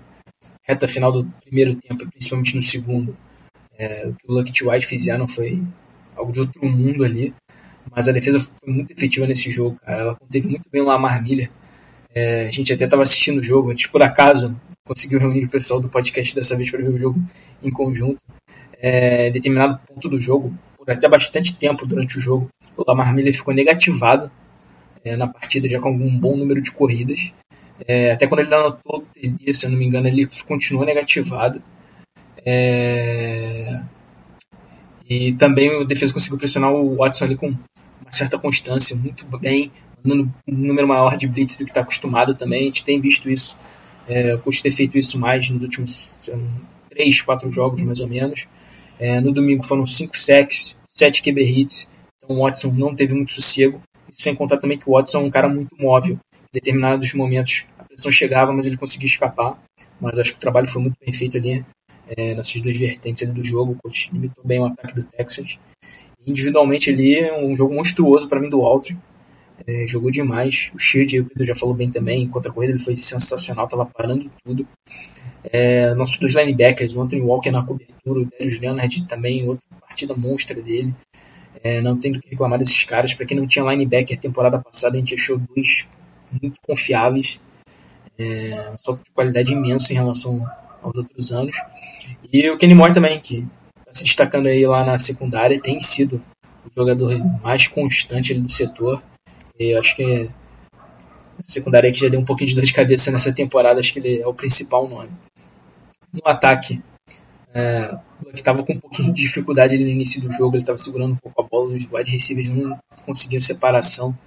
reta 0.64 0.88
final 0.88 1.12
do 1.12 1.26
primeiro 1.44 1.76
tempo, 1.76 2.10
principalmente 2.10 2.56
no 2.56 2.62
segundo. 2.62 3.18
É, 3.78 4.08
o 4.08 4.14
que 4.14 4.26
o 4.28 4.34
Lucky 4.34 4.68
White 4.68 4.86
fizeram 4.86 5.28
foi 5.28 5.64
algo 6.16 6.32
de 6.32 6.40
outro 6.40 6.66
mundo 6.66 7.04
ali. 7.04 7.34
Mas 7.90 8.08
a 8.08 8.12
defesa 8.12 8.40
foi 8.40 8.72
muito 8.72 8.92
efetiva 8.92 9.26
nesse 9.26 9.50
jogo, 9.50 9.78
cara. 9.84 10.02
Ela 10.02 10.16
conteve 10.16 10.48
muito 10.48 10.70
bem 10.72 10.82
o 10.82 10.86
Lamar 10.86 11.22
Miller. 11.22 11.50
É, 12.14 12.48
a 12.48 12.52
gente 12.52 12.72
até 12.74 12.86
estava 12.86 13.02
assistindo 13.02 13.40
o 13.40 13.44
jogo, 13.44 13.70
a 13.70 13.74
gente 13.74 13.90
por 13.90 14.04
acaso 14.04 14.60
conseguiu 14.86 15.20
reunir 15.20 15.46
o 15.46 15.50
pessoal 15.50 15.80
do 15.80 15.88
podcast 15.88 16.36
dessa 16.36 16.58
vez 16.58 16.70
para 16.70 16.82
ver 16.82 16.90
o 16.90 16.98
jogo 16.98 17.20
em 17.64 17.72
conjunto. 17.72 18.20
É, 18.78 19.30
determinado 19.30 19.80
ponto 19.88 20.10
do 20.10 20.20
jogo, 20.20 20.54
por 20.78 20.90
até 20.92 21.08
bastante 21.08 21.56
tempo 21.56 21.86
durante 21.86 22.18
o 22.18 22.20
jogo, 22.20 22.50
o 22.76 22.84
Lamar 22.86 23.14
Miller 23.14 23.34
ficou 23.34 23.54
negativado 23.54 24.32
é, 25.04 25.16
na 25.16 25.28
partida, 25.28 25.68
já 25.68 25.80
com 25.80 25.90
algum 25.90 26.18
bom 26.18 26.36
número 26.36 26.62
de 26.62 26.72
corridas. 26.72 27.34
É, 27.88 28.12
até 28.12 28.28
quando 28.28 28.42
ele 28.42 28.54
anotou 28.54 29.00
o 29.00 29.02
TD, 29.02 29.54
se 29.54 29.66
eu 29.66 29.72
não 29.72 29.78
me 29.78 29.86
engano, 29.86 30.08
ele 30.08 30.28
continua 30.48 30.86
negativado. 30.86 31.62
É, 32.46 33.82
e 35.10 35.34
também 35.34 35.70
o 35.76 35.84
defesa 35.84 36.14
conseguiu 36.14 36.38
pressionar 36.38 36.72
o 36.72 36.96
Watson 36.96 37.26
ali 37.26 37.36
com 37.36 37.48
uma 37.48 38.12
certa 38.12 38.38
constância, 38.38 38.96
muito 38.96 39.26
bem, 39.38 39.72
mandando 40.04 40.34
um 40.48 40.54
número 40.54 40.88
maior 40.88 41.18
de 41.18 41.28
blitz 41.28 41.58
do 41.58 41.66
que 41.66 41.72
está 41.72 41.82
acostumado 41.82 42.34
também. 42.34 42.62
A 42.62 42.66
gente 42.66 42.86
tem 42.86 43.00
visto 43.00 43.30
isso, 43.30 43.58
é, 44.08 44.36
o 44.36 44.52
ter 44.62 44.72
feito 44.72 44.98
isso 44.98 45.20
mais 45.20 45.50
nos 45.50 45.64
últimos 45.64 46.18
três, 46.90 47.22
quatro 47.22 47.52
jogos, 47.52 47.82
mais 47.84 48.00
ou 48.00 48.08
menos. 48.08 48.48
É, 49.00 49.20
no 49.20 49.34
domingo 49.34 49.64
foram 49.64 49.86
cinco 49.86 50.18
sacks, 50.18 50.76
sete 50.88 51.22
QB 51.22 51.44
hits, 51.44 51.90
então 52.18 52.38
o 52.38 52.44
Watson 52.44 52.72
não 52.72 52.96
teve 52.96 53.14
muito 53.14 53.34
sossego. 53.34 53.82
Sem 54.12 54.36
contar 54.36 54.58
também 54.58 54.78
que 54.78 54.90
o 54.90 54.94
Watson 54.94 55.22
é 55.22 55.24
um 55.24 55.32
cara 55.32 55.48
muito 55.48 55.76
móvel 55.80 56.20
determinados 56.54 57.14
momentos 57.14 57.66
a 57.78 57.84
pressão 57.84 58.12
chegava, 58.12 58.52
mas 58.52 58.68
ele 58.68 58.78
conseguia 58.78 59.08
escapar. 59.08 59.58
Mas 60.00 60.20
acho 60.20 60.32
que 60.32 60.38
o 60.38 60.42
trabalho 60.42 60.68
foi 60.68 60.82
muito 60.82 60.98
bem 61.00 61.14
feito 61.14 61.38
ali 61.38 61.66
é, 62.08 62.36
nessas 62.36 62.60
duas 62.62 62.78
vertentes 62.78 63.28
do 63.30 63.44
jogo. 63.44 63.74
O 63.74 63.76
coach 63.76 64.10
limitou 64.12 64.44
bem 64.44 64.60
o 64.60 64.66
ataque 64.66 64.96
do 64.96 65.04
Texas. 65.04 65.60
Individualmente 66.26 66.90
ali, 66.90 67.32
um 67.32 67.56
jogo 67.56 67.74
monstruoso 67.74 68.28
para 68.28 68.40
mim 68.40 68.50
do 68.50 68.62
Aldrin. 68.62 68.98
É, 69.66 69.86
jogou 69.88 70.12
demais. 70.12 70.72
O 70.74 70.80
Shield, 70.80 71.20
o 71.20 71.26
Pedro 71.26 71.46
já 71.46 71.56
falou 71.56 71.74
bem 71.74 71.90
também. 71.90 72.28
Contra 72.28 72.52
a 72.52 72.54
corrida 72.54 72.74
ele 72.74 72.80
foi 72.80 72.98
sensacional, 72.98 73.66
estava 73.66 73.86
parando 73.86 74.30
tudo. 74.44 74.68
É, 75.44 75.94
nossos 75.96 76.20
dois 76.20 76.36
linebackers, 76.36 76.96
o 76.96 77.02
Anthony 77.02 77.22
Walker 77.22 77.52
na 77.52 77.66
cobertura, 77.66 78.20
o 78.20 78.26
Darius 78.26 78.60
Leonard 78.60 79.08
também, 79.08 79.48
outra 79.48 79.66
partida 79.80 80.16
monstra 80.16 80.62
dele. 80.62 80.94
É, 81.64 81.80
não 81.80 81.98
tem 81.98 82.12
do 82.12 82.20
que 82.20 82.30
reclamar 82.30 82.58
desses 82.58 82.84
caras. 82.86 83.14
Para 83.14 83.26
quem 83.26 83.38
não 83.38 83.48
tinha 83.48 83.66
linebacker 83.66 84.18
temporada 84.20 84.60
passada, 84.60 84.96
a 84.96 85.00
gente 85.00 85.14
achou 85.14 85.38
dois 85.38 85.88
muito 86.32 86.60
confiáveis, 86.66 87.40
é, 88.18 88.74
só 88.78 88.94
de 88.94 89.12
qualidade 89.14 89.54
imensa 89.54 89.94
em 89.94 89.98
relação 89.98 90.46
aos 90.82 90.96
outros 90.98 91.32
anos. 91.32 91.56
E 92.32 92.50
o 92.50 92.58
Kenny 92.58 92.74
Moore 92.74 92.94
também, 92.94 93.20
que 93.20 93.46
está 93.80 93.92
se 93.92 94.04
destacando 94.04 94.48
aí 94.48 94.66
lá 94.66 94.86
na 94.86 94.98
secundária, 94.98 95.60
tem 95.60 95.80
sido 95.80 96.24
o 96.66 96.70
jogador 96.76 97.18
mais 97.42 97.68
constante 97.68 98.34
do 98.34 98.50
setor. 98.50 99.04
E 99.60 99.74
eu 99.74 99.80
acho 99.80 99.96
que 99.96 100.30
a 100.74 101.44
secundária 101.44 101.92
que 101.92 102.00
já 102.00 102.08
deu 102.08 102.20
um 102.20 102.26
pouquinho 102.26 102.50
de 102.50 102.56
dor 102.56 102.64
de 102.64 102.74
cabeça 102.74 103.12
nessa 103.12 103.34
temporada, 103.34 103.80
acho 103.80 103.94
que 103.94 104.00
ele 104.00 104.22
é 104.22 104.28
o 104.28 104.34
principal 104.34 104.88
nome. 104.88 105.12
No 106.14 106.22
ataque, 106.26 106.82
é, 107.54 107.98
que 108.30 108.36
estava 108.36 108.64
com 108.64 108.74
um 108.74 108.80
pouquinho 108.80 109.14
de 109.14 109.22
dificuldade 109.22 109.78
no 109.78 109.88
início 109.88 110.22
do 110.22 110.30
jogo, 110.30 110.56
ele 110.56 110.64
estava 110.64 110.78
segurando 110.78 111.14
um 111.14 111.18
pouco 111.18 111.41
bola, 111.52 111.74
os 111.74 111.88
wide 111.92 112.10
receivers 112.10 112.48
não 112.48 112.80
conseguiram 113.06 113.42
separação. 113.42 114.18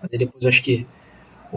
Mas 0.00 0.10
depois 0.18 0.44
acho 0.44 0.62
que 0.62 0.86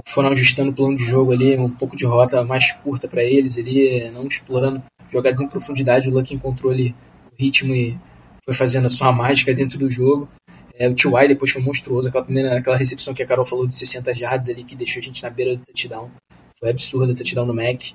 foram 0.06 0.30
ajustando 0.30 0.72
o 0.72 0.74
plano 0.74 0.96
de 0.96 1.04
jogo 1.04 1.34
ali, 1.34 1.58
um 1.58 1.70
pouco 1.70 1.98
de 1.98 2.06
rota 2.06 2.44
mais 2.44 2.72
curta 2.72 3.08
para 3.08 3.24
eles 3.24 3.58
ali, 3.58 4.10
não 4.12 4.26
explorando 4.26 4.82
jogadas 5.12 5.42
em 5.42 5.48
profundidade. 5.48 6.10
O 6.10 6.14
Luck 6.14 6.34
encontrou 6.34 6.72
ali 6.72 6.96
o 7.32 7.42
ritmo 7.42 7.74
e 7.76 8.00
foi 8.46 8.54
fazendo 8.54 8.88
a 8.88 8.90
sua 8.90 9.12
mágica 9.12 9.54
dentro 9.54 9.78
do 9.78 9.90
jogo. 9.90 10.30
É, 10.76 10.88
o 10.88 10.94
T.Y. 10.94 11.28
depois 11.28 11.52
foi 11.52 11.62
monstruoso, 11.62 12.08
aquela 12.08 12.24
primeira 12.24 12.58
aquela 12.58 12.78
recepção 12.78 13.14
que 13.14 13.22
a 13.22 13.26
Carol 13.26 13.44
falou 13.44 13.68
de 13.68 13.76
60 13.76 14.12
yards 14.12 14.48
ali, 14.48 14.64
que 14.64 14.76
deixou 14.76 15.02
a 15.02 15.04
gente 15.04 15.22
na 15.22 15.30
beira 15.30 15.58
do 15.58 15.66
touchdown. 15.66 16.10
Foi 16.58 16.70
absurdo 16.70 17.12
o 17.12 17.16
touchdown 17.16 17.46
do 17.46 17.54
Mac. 17.54 17.92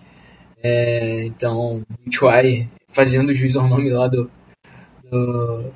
É, 0.63 1.25
então, 1.25 1.83
o 2.07 2.11
T.Y. 2.11 2.69
fazendo 2.89 3.31
o 3.31 3.35
juiz 3.35 3.57
ao 3.57 3.67
nome 3.69 3.91
lá 3.91 4.07
do, 4.07 4.31
do 5.11 5.73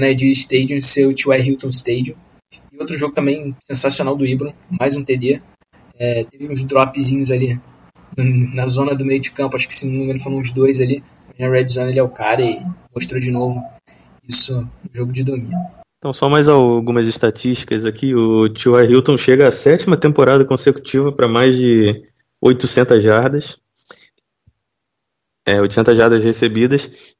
NID 0.00 0.32
Stadium 0.32 0.80
ser 0.80 1.06
o 1.06 1.14
T.Y. 1.14 1.46
Hilton 1.46 1.68
Stadium. 1.68 2.16
E 2.72 2.78
outro 2.78 2.96
jogo 2.96 3.14
também 3.14 3.54
sensacional 3.60 4.16
do 4.16 4.26
Ibram, 4.26 4.52
mais 4.68 4.96
um 4.96 5.04
TD. 5.04 5.40
É, 5.98 6.24
teve 6.24 6.52
uns 6.52 6.64
dropzinhos 6.64 7.30
ali 7.30 7.60
na 8.16 8.66
zona 8.66 8.94
do 8.94 9.04
meio 9.04 9.20
de 9.20 9.30
campo, 9.30 9.56
acho 9.56 9.68
que 9.68 9.74
se 9.74 9.86
não 9.86 9.92
me 9.92 10.04
engano 10.04 10.20
foram 10.20 10.38
uns 10.38 10.52
dois 10.52 10.80
ali. 10.80 11.04
Na 11.38 11.48
Red 11.48 11.68
Zone 11.68 11.90
ele 11.90 11.98
é 11.98 12.02
o 12.02 12.08
cara 12.08 12.42
e 12.42 12.60
mostrou 12.94 13.20
de 13.20 13.30
novo 13.30 13.62
isso 14.26 14.60
no 14.60 14.94
jogo 14.94 15.12
de 15.12 15.22
domingo. 15.22 15.56
Então, 15.98 16.12
só 16.12 16.28
mais 16.28 16.48
algumas 16.48 17.06
estatísticas 17.06 17.84
aqui. 17.84 18.14
O 18.14 18.48
T.Y. 18.48 18.90
Hilton 18.90 19.18
chega 19.18 19.48
à 19.48 19.50
sétima 19.50 19.96
temporada 19.96 20.44
consecutiva 20.44 21.12
para 21.12 21.28
mais 21.28 21.56
de 21.56 22.08
800 22.40 23.02
jardas. 23.02 23.58
É, 25.46 25.60
800 25.60 25.96
jardas 25.96 26.24
recebidas. 26.24 27.14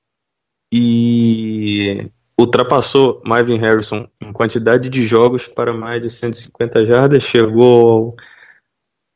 E 0.73 2.11
ultrapassou 2.41 3.21
Marvin 3.25 3.59
Harrison 3.59 4.09
em 4.21 4.33
quantidade 4.33 4.89
de 4.89 5.05
jogos 5.05 5.47
para 5.47 5.73
mais 5.73 6.01
de 6.01 6.11
150 6.11 6.87
jardas. 6.87 7.23
Chegou 7.23 7.91
ao 7.91 8.17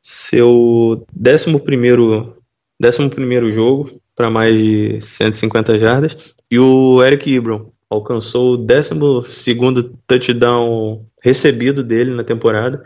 seu 0.02 1.06
11 1.16 1.60
primeiro, 1.60 2.36
11 2.82 3.08
primeiro 3.08 3.50
jogo 3.50 4.00
para 4.14 4.30
mais 4.30 4.58
de 4.58 5.00
150 5.00 5.78
jardas. 5.78 6.34
E 6.50 6.58
o 6.58 7.02
Eric 7.02 7.30
Ibram 7.30 7.72
alcançou 7.88 8.54
o 8.54 8.56
12 8.56 8.90
touchdown 10.06 11.06
recebido 11.22 11.82
dele 11.82 12.14
na 12.14 12.24
temporada 12.24 12.84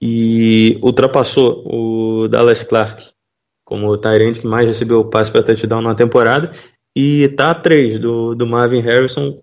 e 0.00 0.78
ultrapassou 0.82 1.62
o 1.66 2.28
Dallas 2.28 2.62
Clark 2.62 3.16
como 3.64 3.88
o 3.88 3.98
Tyrant 3.98 4.38
que 4.38 4.46
mais 4.46 4.66
recebeu 4.66 5.04
passe 5.04 5.30
para 5.30 5.42
touchdown 5.42 5.80
na 5.82 5.94
temporada 5.94 6.52
e 6.96 7.24
está 7.24 7.50
a 7.50 7.54
3 7.54 8.00
do, 8.00 8.34
do 8.34 8.46
Marvin 8.46 8.80
Harrison, 8.80 9.38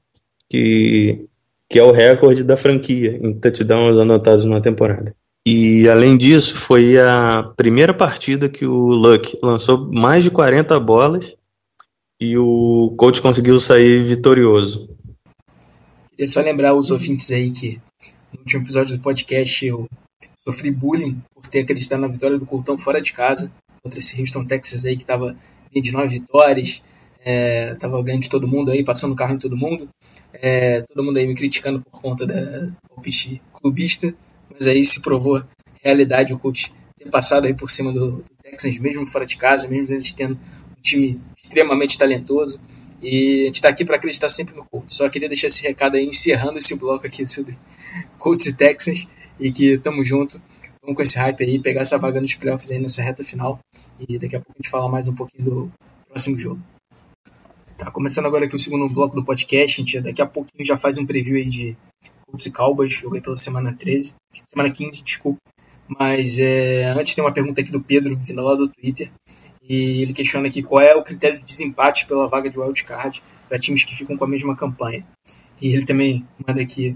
que, 0.49 1.27
que 1.69 1.77
é 1.77 1.83
o 1.83 1.91
recorde 1.91 2.43
da 2.43 2.57
franquia 2.57 3.19
em 3.21 3.39
touchdowns 3.39 4.01
anotados 4.01 4.43
na 4.43 4.59
temporada. 4.59 5.15
E 5.45 5.87
além 5.87 6.17
disso, 6.17 6.55
foi 6.55 6.97
a 6.97 7.43
primeira 7.55 7.93
partida 7.93 8.49
que 8.49 8.65
o 8.65 8.87
Luck 8.87 9.37
lançou 9.43 9.91
mais 9.91 10.23
de 10.23 10.31
40 10.31 10.79
bolas 10.79 11.33
e 12.19 12.37
o 12.37 12.95
coach 12.97 13.21
conseguiu 13.21 13.59
sair 13.59 14.03
vitorioso. 14.03 14.89
Queria 16.09 16.27
só 16.27 16.41
lembrar 16.41 16.73
os 16.73 16.89
ouvintes 16.89 17.29
aí 17.31 17.51
que 17.51 17.79
no 18.31 18.39
último 18.39 18.63
episódio 18.63 18.97
do 18.97 19.03
podcast 19.03 19.65
eu 19.65 19.87
sofri 20.37 20.71
bullying 20.71 21.21
por 21.35 21.47
ter 21.47 21.59
acreditado 21.59 21.99
na 21.99 22.07
vitória 22.07 22.39
do 22.39 22.45
Coltão 22.45 22.77
fora 22.77 23.01
de 23.01 23.13
casa 23.13 23.51
contra 23.83 23.99
esse 23.99 24.19
Houston, 24.19 24.45
Texas 24.45 24.85
aí 24.85 24.95
que 24.95 25.03
estava 25.03 25.35
de 25.71 25.91
nove 25.91 26.19
vitórias, 26.19 26.81
é, 27.25 27.75
tava 27.75 28.01
ganhando 28.03 28.23
de 28.23 28.29
todo 28.29 28.47
mundo 28.47 28.71
aí, 28.71 28.83
passando 28.83 29.13
o 29.13 29.15
carro 29.15 29.33
em 29.35 29.39
todo 29.39 29.57
mundo, 29.57 29.89
é, 30.33 30.81
todo 30.81 31.03
mundo 31.03 31.17
aí 31.17 31.27
me 31.27 31.35
criticando 31.35 31.81
por 31.81 32.01
conta 32.01 32.25
da 32.25 32.69
palpite 32.89 33.41
clubista, 33.53 34.13
mas 34.51 34.67
aí 34.67 34.83
se 34.83 35.01
provou 35.01 35.43
realidade 35.81 36.33
o 36.33 36.39
coach 36.39 36.71
ter 36.97 37.09
passado 37.09 37.45
aí 37.45 37.53
por 37.53 37.69
cima 37.69 37.91
do, 37.91 38.11
do 38.11 38.25
Texans, 38.41 38.79
mesmo 38.79 39.05
fora 39.05 39.25
de 39.25 39.37
casa, 39.37 39.67
mesmo 39.67 39.95
eles 39.95 40.13
tendo 40.13 40.37
time 40.81 41.19
extremamente 41.37 41.97
talentoso. 41.97 42.59
E 43.01 43.41
a 43.41 43.45
gente 43.47 43.55
está 43.55 43.69
aqui 43.69 43.83
para 43.83 43.97
acreditar 43.97 44.29
sempre 44.29 44.55
no 44.55 44.63
Colts. 44.65 44.95
Só 44.95 45.09
queria 45.09 45.27
deixar 45.27 45.47
esse 45.47 45.61
recado 45.61 45.97
aí, 45.97 46.05
encerrando 46.05 46.57
esse 46.57 46.77
bloco 46.77 47.05
aqui 47.05 47.25
sobre 47.25 47.57
Colts 48.17 48.45
e 48.45 48.53
Texans. 48.53 49.07
E 49.39 49.51
que 49.51 49.77
tamo 49.77 50.03
junto. 50.05 50.41
Vamos 50.81 50.95
com 50.95 51.01
esse 51.01 51.17
hype 51.17 51.43
aí, 51.43 51.59
pegar 51.59 51.81
essa 51.81 51.97
vaga 51.97 52.21
nos 52.21 52.35
playoffs 52.35 52.71
aí 52.71 52.79
nessa 52.79 53.01
reta 53.01 53.23
final. 53.23 53.59
E 54.07 54.17
daqui 54.17 54.35
a 54.35 54.39
pouco 54.39 54.53
a 54.53 54.61
gente 54.61 54.69
fala 54.69 54.89
mais 54.89 55.07
um 55.09 55.15
pouquinho 55.15 55.43
do 55.43 55.71
próximo 56.09 56.37
jogo. 56.37 56.61
Tá, 57.83 57.91
começando 57.91 58.27
agora 58.27 58.45
aqui 58.45 58.55
o 58.55 58.59
segundo 58.59 58.87
bloco 58.87 59.13
do 59.13 59.25
podcast. 59.25 59.81
A 59.81 59.83
gente 59.83 59.99
daqui 59.99 60.21
a 60.21 60.25
pouquinho 60.25 60.65
já 60.65 60.77
faz 60.77 60.97
um 60.97 61.05
preview 61.05 61.35
aí 61.35 61.45
de 61.45 61.75
Colts 62.25 62.45
e 62.45 62.51
Cowboys. 62.51 62.93
Jogo 62.93 63.15
aí 63.15 63.21
pela 63.21 63.35
semana 63.35 63.75
13. 63.77 64.15
Semana 64.45 64.71
15, 64.71 65.03
desculpa. 65.03 65.41
Mas 65.85 66.39
é, 66.39 66.85
antes 66.97 67.13
tem 67.13 67.21
uma 67.21 67.33
pergunta 67.33 67.59
aqui 67.59 67.73
do 67.73 67.81
Pedro, 67.81 68.15
vindo 68.15 68.41
lá 68.41 68.55
do 68.55 68.69
Twitter. 68.69 69.11
E 69.61 70.01
ele 70.01 70.13
questiona 70.13 70.47
aqui 70.47 70.63
qual 70.63 70.81
é 70.81 70.95
o 70.95 71.03
critério 71.03 71.39
de 71.39 71.43
desempate 71.43 72.05
pela 72.05 72.25
vaga 72.25 72.49
de 72.49 72.57
wildcard 72.57 73.21
para 73.49 73.59
times 73.59 73.83
que 73.83 73.93
ficam 73.93 74.15
com 74.15 74.23
a 74.23 74.29
mesma 74.29 74.55
campanha. 74.55 75.05
E 75.61 75.73
ele 75.73 75.85
também 75.85 76.25
manda 76.47 76.61
aqui 76.61 76.95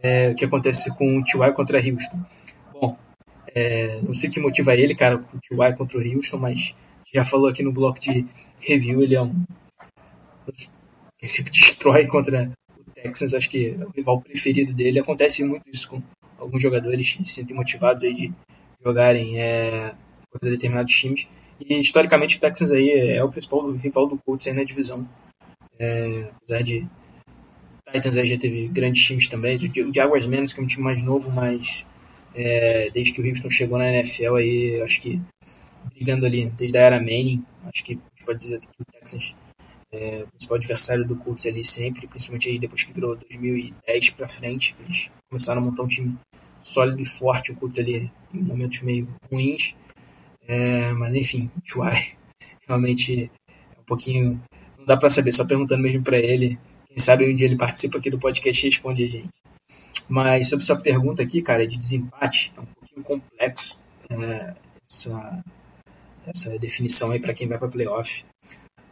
é, 0.00 0.30
o 0.30 0.36
que 0.36 0.44
acontece 0.44 0.94
com 0.94 1.18
o 1.18 1.24
T.Y. 1.24 1.52
contra 1.52 1.84
Houston. 1.84 2.20
Bom, 2.72 2.96
é, 3.52 4.00
não 4.02 4.14
sei 4.14 4.30
o 4.30 4.32
que 4.32 4.38
motiva 4.38 4.72
ele, 4.76 4.94
cara, 4.94 5.16
o 5.16 5.40
T.Y. 5.40 5.76
contra 5.76 5.98
o 5.98 6.14
Houston, 6.14 6.38
mas 6.38 6.76
já 7.12 7.24
falou 7.24 7.48
aqui 7.48 7.64
no 7.64 7.72
bloco 7.72 7.98
de 7.98 8.24
review, 8.60 9.02
ele 9.02 9.16
é 9.16 9.22
um. 9.22 9.44
Ele 11.20 11.30
sempre 11.30 11.52
destrói 11.52 12.06
contra 12.06 12.50
o 12.76 12.90
Texans, 12.90 13.34
acho 13.34 13.50
que 13.50 13.76
é 13.78 13.84
o 13.84 13.90
rival 13.90 14.20
preferido 14.20 14.72
dele. 14.72 15.00
Acontece 15.00 15.44
muito 15.44 15.64
isso 15.72 15.88
com 15.88 16.02
alguns 16.38 16.62
jogadores 16.62 17.14
que 17.14 17.24
se 17.24 17.34
sentem 17.34 17.56
motivados 17.56 18.02
aí 18.02 18.14
de 18.14 18.32
jogarem 18.84 19.40
é, 19.40 19.94
contra 20.30 20.50
determinados 20.50 20.94
times. 20.94 21.26
E 21.60 21.80
historicamente 21.80 22.36
o 22.36 22.40
Texans 22.40 22.70
aí 22.70 22.90
é 22.90 23.22
o 23.22 23.28
principal 23.28 23.70
rival 23.72 24.06
do 24.06 24.18
Colts 24.18 24.46
aí 24.46 24.54
na 24.54 24.64
divisão. 24.64 25.08
É, 25.78 26.30
apesar 26.36 26.62
de 26.62 26.86
Titans 27.92 28.16
aí 28.16 28.26
já 28.26 28.38
teve 28.38 28.68
grandes 28.68 29.04
times 29.04 29.28
também, 29.28 29.56
o 29.56 29.94
Jaguars 29.94 30.26
menos 30.26 30.52
que 30.52 30.60
é 30.60 30.62
um 30.62 30.66
time 30.66 30.84
mais 30.84 31.02
novo, 31.02 31.30
mas 31.30 31.86
é, 32.34 32.90
desde 32.90 33.12
que 33.12 33.20
o 33.20 33.26
Houston 33.26 33.50
chegou 33.50 33.78
na 33.78 33.88
NFL 33.88 34.36
aí, 34.36 34.80
acho 34.82 35.00
que 35.00 35.20
brigando 35.94 36.26
ali 36.26 36.50
desde 36.50 36.76
a 36.78 36.82
era 36.82 37.00
Manning, 37.00 37.44
acho 37.64 37.84
que 37.84 37.98
pode 38.26 38.40
dizer 38.40 38.60
que 38.60 38.68
o 38.78 38.84
Texans 38.92 39.34
é 39.92 40.22
o 40.24 40.28
principal 40.28 40.56
adversário 40.56 41.06
do 41.06 41.16
Colts 41.16 41.46
ali 41.46 41.64
sempre, 41.64 42.06
principalmente 42.06 42.48
aí 42.48 42.58
depois 42.58 42.84
que 42.84 42.92
virou 42.92 43.16
2010 43.16 44.10
para 44.10 44.28
frente, 44.28 44.76
eles 44.80 45.10
começaram 45.28 45.62
a 45.62 45.64
montar 45.64 45.82
um 45.82 45.88
time 45.88 46.18
sólido 46.60 47.00
e 47.00 47.06
forte, 47.06 47.52
o 47.52 47.56
Colts 47.56 47.78
ali 47.78 48.10
em 48.32 48.42
momentos 48.42 48.80
meio 48.80 49.08
ruins, 49.30 49.74
é, 50.46 50.92
mas 50.92 51.14
enfim, 51.14 51.50
o 51.56 51.60
Chuai 51.62 52.12
realmente 52.66 53.30
é 53.76 53.80
um 53.80 53.84
pouquinho. 53.84 54.42
Não 54.78 54.84
dá 54.84 54.96
para 54.96 55.10
saber, 55.10 55.32
só 55.32 55.44
perguntando 55.46 55.82
mesmo 55.82 56.02
para 56.02 56.18
ele. 56.18 56.58
Quem 56.88 56.98
sabe 56.98 57.30
um 57.30 57.34
dia 57.34 57.46
ele 57.46 57.56
participa 57.56 57.98
aqui 57.98 58.10
do 58.10 58.18
podcast 58.18 58.66
e 58.66 58.70
responde 58.70 59.04
a 59.04 59.08
gente. 59.08 59.28
Mas 60.08 60.48
sobre 60.48 60.64
sua 60.64 60.76
pergunta 60.76 61.22
aqui, 61.22 61.42
cara, 61.42 61.66
de 61.66 61.76
desempate, 61.76 62.52
é 62.56 62.60
um 62.60 62.64
pouquinho 62.64 63.04
complexo 63.04 63.78
é, 64.08 64.54
essa, 64.82 65.44
essa 66.26 66.58
definição 66.58 67.10
aí 67.10 67.20
para 67.20 67.34
quem 67.34 67.46
vai 67.46 67.58
para 67.58 67.68
playoff. 67.68 68.24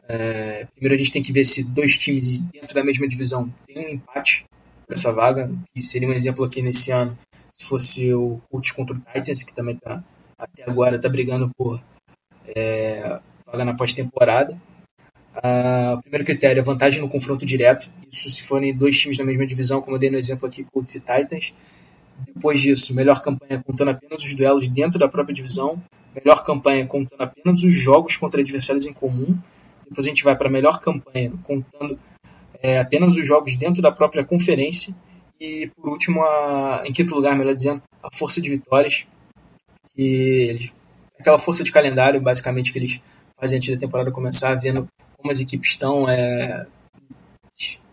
É, 0.09 0.67
primeiro 0.75 0.95
a 0.95 0.99
gente 0.99 1.13
tem 1.13 1.23
que 1.23 1.33
ver 1.33 1.45
se 1.45 1.65
dois 1.65 1.99
times 1.99 2.39
dentro 2.39 2.75
da 2.75 2.85
mesma 2.85 3.09
divisão 3.09 3.53
têm 3.67 3.79
um 3.79 3.89
empate 3.89 4.47
para 4.87 4.95
essa 4.95 5.13
vaga, 5.13 5.51
que 5.75 5.83
seria 5.83 6.09
um 6.09 6.13
exemplo 6.13 6.45
aqui 6.45 6.63
nesse 6.63 6.93
ano, 6.93 7.19
se 7.51 7.65
fosse 7.65 8.15
o 8.15 8.41
Colts 8.51 8.71
contra 8.71 8.95
o 8.95 9.01
Titans, 9.01 9.43
que 9.43 9.53
também 9.53 9.75
está 9.75 10.03
até 10.39 10.69
agora 10.69 10.97
está 10.97 11.09
brigando 11.09 11.51
por 11.57 11.83
é, 12.47 13.19
vaga 13.47 13.65
na 13.65 13.75
pós-temporada. 13.75 14.61
Ah, 15.43 15.95
o 15.99 16.03
primeiro 16.03 16.25
critério 16.25 16.61
é 16.61 16.63
vantagem 16.63 17.01
no 17.01 17.09
confronto 17.09 17.45
direto. 17.45 17.91
Isso 18.07 18.31
se 18.31 18.45
forem 18.45 18.75
dois 18.75 18.99
times 18.99 19.19
da 19.19 19.25
mesma 19.25 19.47
divisão, 19.47 19.81
como 19.81 19.97
eu 19.97 20.01
dei 20.01 20.11
no 20.11 20.19
exemplo 20.19 20.47
aqui, 20.47 20.65
Colts 20.65 20.95
e 20.95 21.01
Titans. 21.01 21.53
Depois 22.35 22.61
disso, 22.61 22.95
melhor 22.95 23.21
campanha 23.21 23.63
contando 23.63 23.91
apenas 23.91 24.23
os 24.23 24.35
duelos 24.35 24.69
dentro 24.69 24.99
da 24.99 25.09
própria 25.09 25.35
divisão. 25.35 25.83
Melhor 26.15 26.43
campanha 26.45 26.87
contando 26.87 27.21
apenas 27.21 27.63
os 27.63 27.75
jogos 27.75 28.17
contra 28.17 28.41
adversários 28.41 28.87
em 28.87 28.93
comum. 28.93 29.39
Depois 29.89 30.07
a 30.07 30.11
gente 30.11 30.25
vai 30.25 30.37
para 30.37 30.51
melhor 30.51 30.81
campanha 30.81 31.33
contando 31.45 31.99
é, 32.63 32.79
apenas 32.79 33.17
os 33.17 33.27
jogos 33.27 33.57
dentro 33.57 33.81
da 33.81 33.93
própria 33.93 34.25
conferência. 34.25 34.95
E 35.41 35.71
por 35.77 35.89
último, 35.91 36.23
a, 36.23 36.83
em 36.87 36.93
quinto 36.93 37.15
lugar, 37.15 37.37
melhor 37.37 37.55
dizendo, 37.55 37.83
a 38.03 38.09
força 38.15 38.41
de 38.41 38.51
vitórias 38.51 39.07
eles, 39.97 40.75
aquela 41.19 41.39
força 41.39 41.65
de 41.65 41.73
calendário, 41.73 42.21
basicamente, 42.21 42.73
que 42.73 42.79
eles 42.79 43.03
fase 43.39 43.57
antes 43.57 43.69
da 43.69 43.81
temporada 43.81 44.11
começar, 44.11 44.55
vendo 44.55 44.87
como 45.17 45.31
as 45.31 45.41
equipes 45.41 45.71
estão, 45.71 46.09
é, 46.09 46.67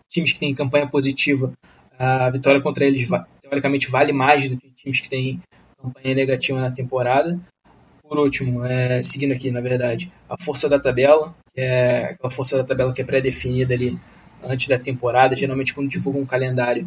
times 0.08 0.32
que 0.32 0.40
têm 0.40 0.54
campanha 0.54 0.86
positiva, 0.88 1.52
a 1.98 2.30
vitória 2.30 2.60
contra 2.60 2.84
eles 2.84 3.08
teoricamente 3.40 3.90
vale 3.90 4.12
mais 4.12 4.48
do 4.48 4.56
que 4.56 4.70
times 4.70 5.00
que 5.00 5.08
têm 5.08 5.40
campanha 5.80 6.14
negativa 6.14 6.60
na 6.60 6.70
temporada. 6.70 7.38
Por 8.06 8.18
último, 8.18 8.64
é, 8.64 9.02
seguindo 9.02 9.32
aqui, 9.32 9.50
na 9.50 9.62
verdade, 9.62 10.12
a 10.28 10.36
força 10.38 10.68
da 10.68 10.78
tabela, 10.78 11.34
que 11.54 11.60
é 11.60 12.10
aquela 12.10 12.30
força 12.30 12.58
da 12.58 12.62
tabela 12.62 12.92
que 12.92 13.00
é 13.00 13.04
pré-definida 13.04 13.72
ali 13.72 13.98
antes 14.42 14.68
da 14.68 14.78
temporada. 14.78 15.34
Geralmente, 15.34 15.72
quando 15.72 15.88
divulga 15.88 16.18
um 16.18 16.26
calendário, 16.26 16.86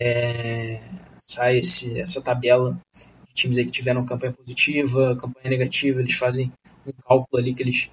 é, 0.00 0.80
sai 1.20 1.58
esse, 1.58 2.00
essa 2.00 2.22
tabela 2.22 2.80
de 3.28 3.34
times 3.34 3.58
aí 3.58 3.66
que 3.66 3.70
tiveram 3.70 4.06
campanha 4.06 4.32
positiva, 4.32 5.14
campanha 5.20 5.50
negativa. 5.50 6.00
Eles 6.00 6.14
fazem 6.14 6.50
um 6.86 6.92
cálculo 7.06 7.42
ali 7.42 7.52
que 7.52 7.62
eles 7.62 7.90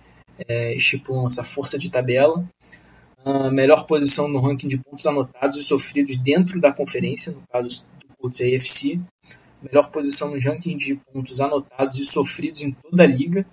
é, 0.47 0.73
estipulam 0.73 1.25
essa 1.25 1.43
força 1.43 1.77
de 1.77 1.91
tabela. 1.91 2.43
A 3.25 3.51
melhor 3.51 3.85
posição 3.85 4.29
no 4.29 4.39
ranking 4.39 4.69
de 4.69 4.77
pontos 4.77 5.05
anotados 5.05 5.57
e 5.57 5.63
sofridos 5.63 6.17
dentro 6.17 6.59
da 6.59 6.71
conferência, 6.71 7.33
no 7.33 7.43
caso 7.51 7.85
do 7.99 8.15
Colts 8.17 8.39
AFC. 8.39 8.97
Melhor 9.61 9.89
posição 9.89 10.31
nos 10.31 10.43
rankings 10.43 10.85
de 10.85 10.95
pontos 10.95 11.39
anotados 11.39 11.99
e 11.99 12.05
sofridos 12.05 12.63
em 12.63 12.71
toda 12.71 13.03
a 13.03 13.07
liga. 13.07 13.45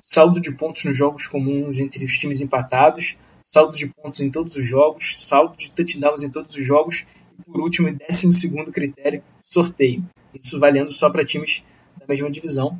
Saldo 0.00 0.40
de 0.40 0.52
pontos 0.52 0.84
nos 0.84 0.96
jogos 0.96 1.26
comuns 1.26 1.78
entre 1.78 2.04
os 2.04 2.16
times 2.18 2.40
empatados. 2.40 3.16
Saldo 3.42 3.76
de 3.76 3.86
pontos 3.86 4.20
em 4.20 4.30
todos 4.30 4.56
os 4.56 4.64
jogos. 4.64 5.12
Saldo 5.16 5.56
de 5.56 5.70
touchdowns 5.70 6.22
em 6.22 6.30
todos 6.30 6.54
os 6.54 6.66
jogos. 6.66 7.06
E 7.38 7.42
por 7.42 7.60
último, 7.60 7.92
décimo 7.92 8.32
segundo 8.32 8.70
critério, 8.70 9.22
sorteio. 9.42 10.04
Isso 10.34 10.60
valendo 10.60 10.92
só 10.92 11.10
para 11.10 11.24
times 11.24 11.64
da 11.98 12.06
mesma 12.06 12.30
divisão. 12.30 12.78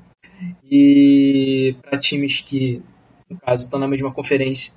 E 0.71 1.77
para 1.83 1.99
times 1.99 2.43
que, 2.43 2.83
no 3.29 3.39
caso, 3.39 3.65
estão 3.65 3.81
na 3.81 3.89
mesma 3.89 4.13
conferência, 4.13 4.73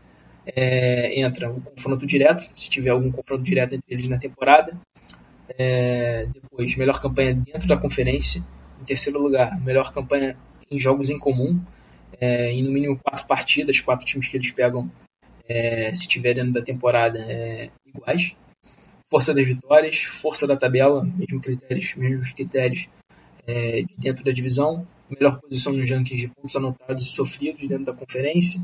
é, 0.46 1.20
entra 1.20 1.52
o 1.52 1.62
confronto 1.62 2.06
direto, 2.06 2.50
se 2.54 2.70
tiver 2.70 2.90
algum 2.92 3.12
confronto 3.12 3.44
direto 3.44 3.76
entre 3.76 3.94
eles 3.94 4.08
na 4.08 4.18
temporada. 4.18 4.80
É, 5.58 6.28
depois, 6.34 6.76
melhor 6.76 7.00
campanha 7.02 7.34
dentro 7.34 7.68
da 7.68 7.78
conferência. 7.78 8.44
Em 8.82 8.86
terceiro 8.86 9.22
lugar, 9.22 9.60
melhor 9.62 9.92
campanha 9.92 10.38
em 10.70 10.80
jogos 10.80 11.10
em 11.10 11.18
comum. 11.18 11.60
É, 12.20 12.52
em 12.52 12.64
no 12.64 12.72
mínimo 12.72 12.98
quatro 12.98 13.26
partidas, 13.28 13.80
quatro 13.80 14.06
times 14.06 14.28
que 14.28 14.36
eles 14.36 14.52
pegam, 14.52 14.92
é, 15.48 15.94
se 15.94 16.08
tiver 16.08 16.34
dentro 16.34 16.52
da 16.52 16.62
temporada, 16.62 17.20
é, 17.20 17.70
iguais. 17.86 18.36
Força 19.10 19.34
das 19.34 19.48
vitórias, 19.48 20.04
força 20.04 20.46
da 20.46 20.58
tabela, 20.58 21.04
mesmos 21.04 21.42
critérios, 21.42 21.96
mesmos 21.96 22.32
critérios 22.32 22.90
é, 23.48 23.84
dentro 23.98 24.24
da 24.24 24.32
divisão. 24.32 24.88
Melhor 25.10 25.40
posição 25.40 25.74
nos 25.74 25.90
rankings 25.90 26.28
de 26.28 26.34
pontos 26.34 26.56
anotados 26.56 27.06
e 27.06 27.10
sofridos 27.10 27.68
dentro 27.68 27.86
da 27.86 27.94
conferência 27.94 28.64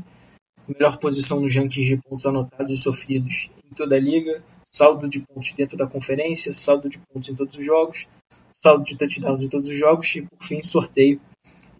melhor 0.68 0.98
posição 0.98 1.40
nos 1.40 1.54
rankings 1.54 1.88
de 1.88 1.96
pontos 2.02 2.26
anotados 2.26 2.72
e 2.72 2.76
sofridos 2.76 3.50
em 3.70 3.74
toda 3.74 3.94
a 3.96 4.00
liga, 4.00 4.42
saldo 4.76 5.08
de 5.08 5.20
pontos 5.20 5.54
dentro 5.54 5.74
da 5.74 5.86
conferência, 5.86 6.52
saldo 6.52 6.90
de 6.90 6.98
pontos 6.98 7.30
em 7.30 7.34
todos 7.34 7.56
os 7.56 7.64
jogos, 7.64 8.06
saldo 8.52 8.84
de 8.84 8.94
touchdowns 8.94 9.42
em 9.42 9.48
todos 9.48 9.70
os 9.70 9.78
jogos 9.78 10.14
e, 10.14 10.20
por 10.20 10.44
fim, 10.44 10.62
sorteio. 10.62 11.18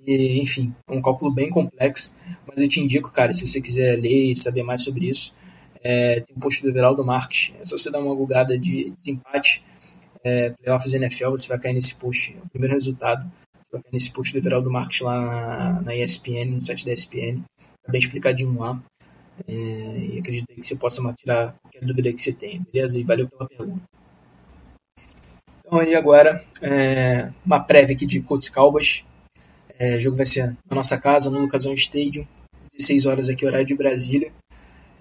E, 0.06 0.40
enfim, 0.40 0.74
é 0.88 0.92
um 0.94 1.02
cálculo 1.02 1.30
bem 1.30 1.50
complexo, 1.50 2.14
mas 2.46 2.62
eu 2.62 2.68
te 2.68 2.80
indico, 2.80 3.12
cara, 3.12 3.34
se 3.34 3.46
você 3.46 3.60
quiser 3.60 4.00
ler 4.00 4.32
e 4.32 4.36
saber 4.36 4.62
mais 4.62 4.82
sobre 4.82 5.10
isso, 5.10 5.34
é, 5.82 6.20
tem 6.20 6.34
um 6.34 6.40
post 6.40 6.62
do 6.62 6.70
Everaldo 6.70 7.04
Marques, 7.04 7.52
é 7.60 7.64
só 7.64 7.76
você 7.76 7.90
dar 7.90 7.98
uma 7.98 8.16
bugada 8.16 8.58
de 8.58 8.90
desempate, 8.90 9.62
é, 10.24 10.50
playoffs 10.50 10.94
NFL, 10.94 11.30
você 11.30 11.48
vai 11.48 11.58
cair 11.58 11.74
nesse 11.74 11.96
post, 11.96 12.34
é 12.34 12.46
o 12.46 12.48
primeiro 12.48 12.74
resultado, 12.74 13.30
você 13.52 13.72
vai 13.72 13.82
cair 13.82 13.92
nesse 13.92 14.10
post 14.10 14.32
do 14.32 14.38
Everaldo 14.38 14.70
Marques 14.70 15.00
lá 15.00 15.20
na, 15.20 15.82
na 15.82 15.94
ESPN, 15.94 16.52
no 16.54 16.62
site 16.62 16.86
da 16.86 16.92
ESPN, 16.92 17.42
bem 17.88 17.98
explicadinho 17.98 18.58
lá. 18.58 18.80
É, 19.46 19.52
e 19.52 20.18
acredito 20.18 20.46
que 20.46 20.62
você 20.62 20.76
possa 20.76 21.02
tirar 21.12 21.54
qualquer 21.60 21.84
dúvida 21.84 22.12
que 22.12 22.20
você 22.20 22.32
tenha, 22.32 22.64
beleza? 22.72 22.98
E 22.98 23.04
valeu 23.04 23.28
pela 23.28 23.48
pergunta. 23.48 23.82
Então 25.60 25.80
aí 25.80 25.94
agora, 25.94 26.44
é, 26.62 27.32
uma 27.44 27.60
prévia 27.60 27.94
aqui 27.94 28.06
de 28.06 28.22
Colts 28.22 28.48
Calvas. 28.48 29.04
É, 29.78 29.96
o 29.96 30.00
jogo 30.00 30.16
vai 30.16 30.24
ser 30.24 30.56
na 30.70 30.76
nossa 30.76 30.96
casa, 30.96 31.28
no 31.28 31.40
Lucas 31.40 31.66
Oil 31.66 31.74
Stadium, 31.74 32.26
16 32.72 33.04
horas 33.06 33.28
aqui, 33.28 33.44
horário 33.44 33.66
de 33.66 33.74
Brasília. 33.74 34.32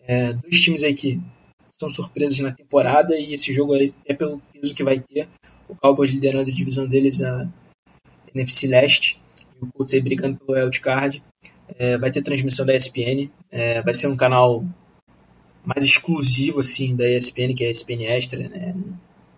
É, 0.08 0.34
dois 0.34 0.60
times 0.62 0.84
aí 0.84 0.94
que 0.94 1.22
são 1.72 1.90
surpresas 1.90 2.40
na 2.40 2.52
temporada 2.52 3.18
e 3.18 3.34
esse 3.34 3.54
jogo 3.54 3.76
é 4.06 4.14
pelo 4.14 4.42
peso 4.52 4.74
que 4.74 4.84
vai 4.84 5.00
ter. 5.00 5.28
O 5.68 5.76
Cowboys 5.76 6.12
liderando 6.12 6.50
a 6.50 6.54
divisão 6.54 6.88
deles, 6.88 7.22
a 7.22 7.50
NFC 8.34 8.68
Leste, 8.68 9.20
e 9.62 9.66
o 9.66 9.72
Colts 9.72 9.94
aí 9.94 10.02
brigando 10.02 10.38
pelo 10.38 10.58
wildcard. 10.58 11.24
É, 11.78 11.98
vai 11.98 12.12
ter 12.12 12.22
transmissão 12.22 12.66
da 12.66 12.76
ESPN. 12.76 13.30
É, 13.52 13.82
vai 13.82 13.94
ser 13.94 14.08
um 14.08 14.16
canal 14.16 14.66
mais 15.66 15.84
exclusivo 15.84 16.60
assim 16.60 16.96
da 16.96 17.10
ESPN, 17.10 17.56
que 17.56 17.64
é 17.64 17.68
a 17.68 17.72
ESPN 17.72 18.04
Extra. 18.04 18.48
Né? 18.48 18.76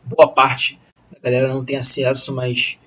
Boa 0.04 0.28
parte 0.28 0.80
da 1.22 1.32
galera 1.32 1.54
não 1.54 1.64
tem 1.64 1.78
acesso, 1.78 2.36
mas 2.36 2.78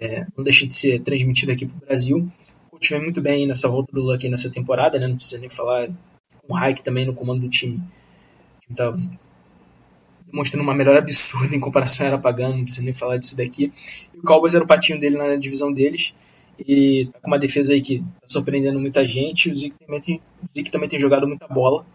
é, 0.00 0.26
não 0.36 0.44
deixa 0.44 0.66
de 0.66 0.74
ser 0.74 1.00
transmitido 1.00 1.52
aqui 1.52 1.66
para 1.66 1.76
o 1.76 1.86
Brasil. 1.86 2.28
Continua 2.70 3.02
muito 3.02 3.20
bem 3.20 3.46
nessa 3.46 3.68
volta 3.68 3.92
do 3.92 4.00
Luck 4.00 4.28
nessa 4.28 4.50
temporada, 4.50 4.98
né? 4.98 5.08
não 5.08 5.16
precisa 5.16 5.40
nem 5.40 5.50
falar 5.50 5.88
com 6.46 6.52
o 6.52 6.56
Raik 6.56 6.82
também 6.82 7.06
no 7.06 7.14
comando 7.14 7.40
do 7.40 7.48
time. 7.48 7.76
O 7.76 8.60
time 8.60 8.76
tá 8.76 8.92
demonstrando 10.30 10.62
uma 10.62 10.74
melhora 10.74 10.98
absurda 10.98 11.56
em 11.56 11.60
comparação 11.60 12.06
a 12.06 12.08
era 12.10 12.18
pagando, 12.18 12.56
não 12.56 12.64
precisa 12.64 12.84
nem 12.84 12.94
falar 12.94 13.16
disso 13.16 13.36
daqui. 13.36 13.72
E 14.14 14.18
o 14.18 14.22
Cowboys 14.22 14.54
era 14.54 14.62
o 14.62 14.66
patinho 14.66 15.00
dele 15.00 15.16
na 15.16 15.36
divisão 15.36 15.72
deles 15.72 16.14
e 16.58 17.06
tá 17.12 17.20
com 17.20 17.28
uma 17.28 17.38
defesa 17.38 17.72
aí 17.72 17.80
que 17.80 18.00
tá 18.00 18.26
surpreendendo 18.26 18.80
muita 18.80 19.06
gente. 19.06 19.50
O 19.50 19.54
Zeke 19.54 19.76
também 19.78 20.00
tem, 20.00 20.64
também 20.70 20.88
tem 20.88 20.98
jogado 20.98 21.26
muita 21.26 21.46
bola 21.46 21.86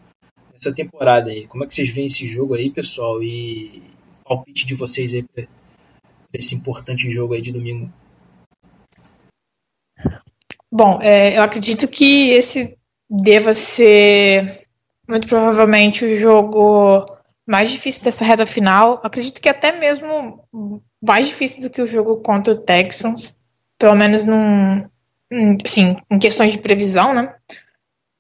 nessa 0.52 0.74
temporada 0.74 1.30
aí. 1.30 1.48
Como 1.48 1.64
é 1.64 1.68
que 1.68 1.74
vocês 1.74 1.90
veem 1.90 2.08
esse 2.08 2.26
jogo 2.26 2.54
aí, 2.54 2.70
pessoal? 2.70 3.22
E 3.22 3.84
palpite 4.24 4.66
de 4.66 4.76
vocês 4.76 5.14
aí 5.14 5.24
para 5.24 5.48
esse 6.34 6.56
importante 6.56 7.10
jogo 7.10 7.34
aí 7.34 7.42
de 7.42 7.52
domingo. 7.52 7.92
Bom, 10.72 11.00
é, 11.02 11.38
eu 11.38 11.44
acredito 11.44 11.88
que 11.88 12.32
esse 12.32 12.78
deva 13.10 13.54
ser 13.54 14.68
muito 15.08 15.28
provavelmente 15.28 16.06
o 16.06 16.16
jogo 16.16 17.06
mais 17.46 17.70
difícil 17.70 18.04
dessa 18.04 18.26
reta 18.26 18.46
final. 18.46 19.00
Acredito 19.04 19.42
que 19.42 19.50
até 19.50 19.78
mesmo 19.78 20.44
mais 21.02 21.28
difícil 21.28 21.62
do 21.62 21.70
que 21.70 21.82
o 21.82 21.88
jogo 21.88 22.18
contra 22.18 22.54
o 22.54 22.58
Texans 22.58 23.36
pelo 23.84 23.98
menos 23.98 24.24
num, 24.24 24.88
assim, 25.66 25.98
em 26.10 26.18
questões 26.18 26.54
de 26.54 26.58
previsão, 26.58 27.14
né? 27.14 27.36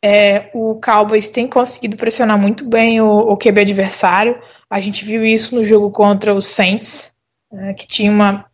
É, 0.03 0.49
o 0.53 0.75
Cowboys 0.75 1.29
tem 1.29 1.47
conseguido 1.47 1.95
pressionar 1.95 2.37
muito 2.37 2.67
bem 2.67 2.99
o, 2.99 3.07
o 3.07 3.37
QB 3.37 3.61
adversário. 3.61 4.41
A 4.69 4.81
gente 4.81 5.05
viu 5.05 5.23
isso 5.23 5.55
no 5.55 5.63
jogo 5.63 5.89
contra 5.89 6.35
os 6.35 6.47
Saints, 6.47 7.15
é, 7.53 7.73
que 7.75 7.87
tinha 7.87 8.11
uma 8.11 8.45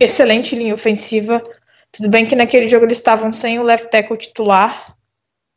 excelente 0.00 0.56
linha 0.56 0.74
ofensiva. 0.74 1.40
Tudo 1.92 2.08
bem 2.08 2.26
que 2.26 2.34
naquele 2.34 2.66
jogo 2.66 2.84
eles 2.84 2.96
estavam 2.96 3.32
sem 3.32 3.60
o 3.60 3.62
left 3.62 3.88
tackle 3.88 4.18
titular, 4.18 4.96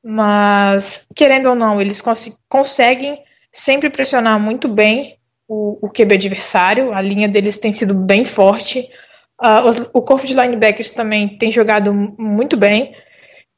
mas 0.06 1.08
querendo 1.15 1.50
ou 1.50 1.56
não, 1.56 1.82
eles 1.82 2.04
cons 2.04 2.39
conseguem 2.48 3.19
sempre 3.52 3.89
pressionar 3.89 4.39
muito 4.39 4.67
bem 4.67 5.17
o, 5.48 5.88
o 5.88 5.89
QB 5.89 6.13
adversário. 6.13 6.93
A 6.93 7.02
linha 7.02 7.28
deles 7.28 7.58
tem 7.58 7.72
sido 7.72 7.95
bem 7.95 8.24
forte. 8.26 8.88
Uh, 9.39 9.89
o 9.93 10.02
corpo 10.02 10.28
de 10.28 10.34
linebackers 10.34 10.93
também 10.93 11.38
tem 11.38 11.52
jogado 11.52 11.93
muito 11.93 12.58
bem. 12.58 12.95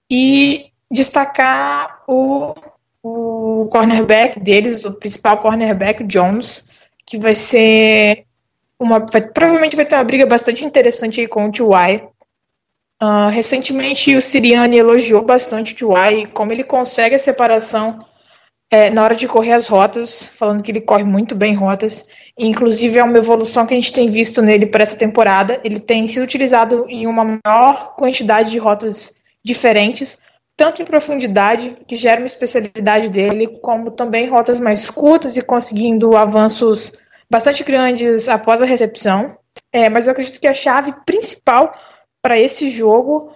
E 0.09 0.71
destacar 0.91 2.03
o, 2.07 2.53
o 3.01 3.67
cornerback 3.71 4.39
deles, 4.39 4.85
o 4.85 4.91
principal 4.91 5.39
cornerback, 5.39 6.03
Jones, 6.03 6.67
que 7.05 7.17
vai 7.17 7.33
ser 7.33 8.25
uma. 8.79 8.99
Vai, 8.99 9.21
provavelmente 9.21 9.75
vai 9.75 9.85
ter 9.85 9.95
uma 9.95 10.03
briga 10.03 10.25
bastante 10.25 10.63
interessante 10.63 11.21
aí 11.21 11.27
com 11.27 11.47
o 11.47 11.51
T.Y. 11.51 12.09
Uh, 13.01 13.29
recentemente 13.29 14.15
o 14.15 14.21
Siriani 14.21 14.77
elogiou 14.77 15.23
bastante 15.23 15.73
o 15.73 15.75
T.Y. 15.75 16.27
como 16.27 16.51
ele 16.51 16.63
consegue 16.63 17.15
a 17.15 17.19
separação 17.19 18.05
é, 18.71 18.89
na 18.89 19.03
hora 19.03 19.15
de 19.15 19.27
correr 19.27 19.51
as 19.51 19.67
rotas, 19.67 20.25
falando 20.25 20.63
que 20.63 20.71
ele 20.71 20.79
corre 20.79 21.03
muito 21.03 21.36
bem 21.36 21.53
rotas. 21.53 22.07
Inclusive, 22.38 22.97
é 22.97 23.03
uma 23.03 23.17
evolução 23.17 23.67
que 23.67 23.73
a 23.73 23.77
gente 23.79 23.91
tem 23.91 24.10
visto 24.10 24.41
nele 24.41 24.65
para 24.65 24.84
essa 24.84 24.97
temporada. 24.97 25.60
Ele 25.62 25.77
tem 25.77 26.07
sido 26.07 26.23
utilizado 26.23 26.86
em 26.88 27.05
uma 27.05 27.39
maior 27.45 27.95
quantidade 27.97 28.49
de 28.49 28.57
rotas 28.57 29.13
diferentes, 29.43 30.23
tanto 30.55 30.81
em 30.81 30.86
profundidade, 30.86 31.75
que 31.86 31.97
gera 31.97 32.21
uma 32.21 32.25
especialidade 32.25 33.10
dele, 33.10 33.60
como 33.62 33.91
também 33.91 34.29
rotas 34.29 34.57
mais 34.57 34.89
curtas 34.89 35.36
e 35.36 35.41
conseguindo 35.41 36.15
avanços 36.15 36.97
bastante 37.29 37.65
grandes 37.65 38.29
após 38.29 38.62
a 38.62 38.65
recepção. 38.65 39.38
É, 39.73 39.89
mas 39.89 40.07
eu 40.07 40.12
acredito 40.12 40.39
que 40.39 40.47
a 40.47 40.53
chave 40.53 40.93
principal 41.05 41.73
para 42.21 42.39
esse 42.39 42.69
jogo 42.69 43.34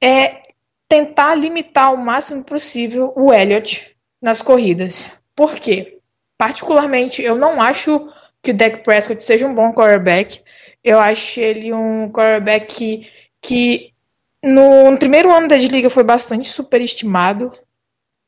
é 0.00 0.42
tentar 0.88 1.34
limitar 1.34 1.92
o 1.92 1.98
máximo 1.98 2.44
possível 2.44 3.12
o 3.16 3.32
Elliott 3.32 3.97
nas 4.20 4.42
corridas. 4.42 5.20
Por 5.34 5.54
quê? 5.54 5.98
Particularmente, 6.36 7.22
eu 7.22 7.36
não 7.36 7.60
acho 7.60 8.08
que 8.42 8.50
o 8.50 8.54
Dak 8.54 8.82
Prescott 8.82 9.22
seja 9.22 9.46
um 9.46 9.54
bom 9.54 9.72
quarterback. 9.72 10.40
Eu 10.82 10.98
acho 10.98 11.40
ele 11.40 11.72
um 11.72 12.10
quarterback 12.10 12.74
que, 12.74 13.10
que 13.40 13.92
no, 14.42 14.90
no 14.90 14.98
primeiro 14.98 15.32
ano 15.32 15.48
da 15.48 15.56
liga 15.56 15.90
foi 15.90 16.04
bastante 16.04 16.48
superestimado. 16.48 17.52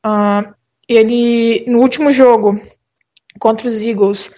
Uh, 0.05 0.53
ele, 0.87 1.63
no 1.67 1.79
último 1.79 2.11
jogo 2.11 2.59
contra 3.39 3.67
os 3.67 3.85
Eagles, 3.85 4.33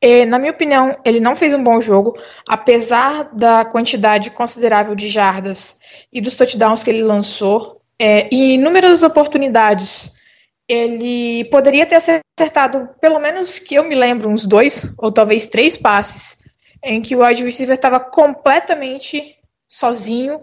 é, 0.00 0.26
na 0.26 0.38
minha 0.38 0.52
opinião, 0.52 0.98
ele 1.02 1.18
não 1.18 1.34
fez 1.34 1.54
um 1.54 1.64
bom 1.64 1.80
jogo, 1.80 2.14
apesar 2.46 3.30
da 3.32 3.64
quantidade 3.64 4.30
considerável 4.30 4.94
de 4.94 5.08
jardas 5.08 5.80
e 6.12 6.20
dos 6.20 6.36
touchdowns 6.36 6.84
que 6.84 6.90
ele 6.90 7.02
lançou. 7.02 7.80
É, 7.98 8.28
em 8.30 8.54
inúmeras 8.54 9.02
oportunidades, 9.02 10.20
ele 10.68 11.44
poderia 11.46 11.86
ter 11.86 11.96
acertado, 11.96 12.88
pelo 13.00 13.18
menos 13.18 13.58
que 13.58 13.74
eu 13.74 13.84
me 13.84 13.94
lembro, 13.94 14.30
uns 14.30 14.46
dois 14.46 14.92
ou 14.98 15.12
talvez 15.12 15.48
três 15.48 15.76
passes, 15.76 16.38
em 16.82 17.00
que 17.00 17.14
o 17.14 17.24
wide 17.24 17.44
receiver 17.44 17.74
estava 17.74 18.00
completamente 18.00 19.36
sozinho, 19.66 20.38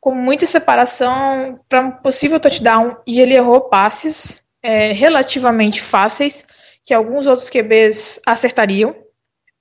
com 0.00 0.14
muita 0.14 0.46
separação 0.46 1.60
para 1.68 1.80
um 1.80 1.90
possível 1.90 2.38
touchdown, 2.38 2.96
e 3.06 3.20
ele 3.20 3.34
errou 3.34 3.62
passes 3.62 4.44
é, 4.62 4.92
relativamente 4.92 5.80
fáceis 5.80 6.46
que 6.84 6.94
alguns 6.94 7.26
outros 7.26 7.50
QBs 7.50 8.20
acertariam. 8.24 8.94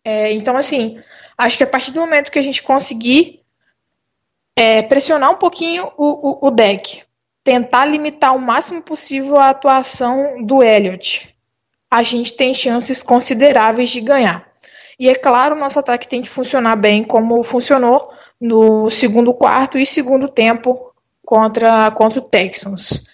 É, 0.03 0.31
então, 0.31 0.55
assim, 0.55 0.99
acho 1.37 1.57
que 1.57 1.63
a 1.63 1.67
partir 1.67 1.91
do 1.91 1.99
momento 1.99 2.31
que 2.31 2.39
a 2.39 2.43
gente 2.43 2.63
conseguir 2.63 3.41
é, 4.55 4.81
pressionar 4.81 5.31
um 5.31 5.35
pouquinho 5.35 5.91
o, 5.97 6.45
o, 6.45 6.47
o, 6.47 6.51
deck, 6.51 7.03
tentar 7.47 7.85
limitar 7.85 8.35
o 8.35 8.41
máximo 8.41 8.81
possível 8.81 9.37
a 9.37 9.51
atuação 9.51 10.43
do 10.43 10.61
Elliott, 10.61 11.33
a 11.89 12.03
gente 12.03 12.35
tem 12.35 12.53
chances 12.53 13.01
consideráveis 13.01 13.89
de 13.89 14.01
ganhar. 14.01 14.45
E 14.99 15.09
é 15.09 15.15
claro, 15.15 15.55
nosso 15.55 15.79
ataque 15.79 16.09
tem 16.09 16.21
que 16.21 16.27
funcionar 16.27 16.75
bem 16.75 17.05
como 17.05 17.41
funcionou 17.45 18.09
no 18.39 18.89
segundo 18.89 19.33
quarto 19.33 19.77
e 19.77 19.85
segundo 19.85 20.27
tempo 20.27 20.93
contra, 21.25 21.89
contra 21.91 22.19
o 22.19 22.21
Texans. 22.21 23.05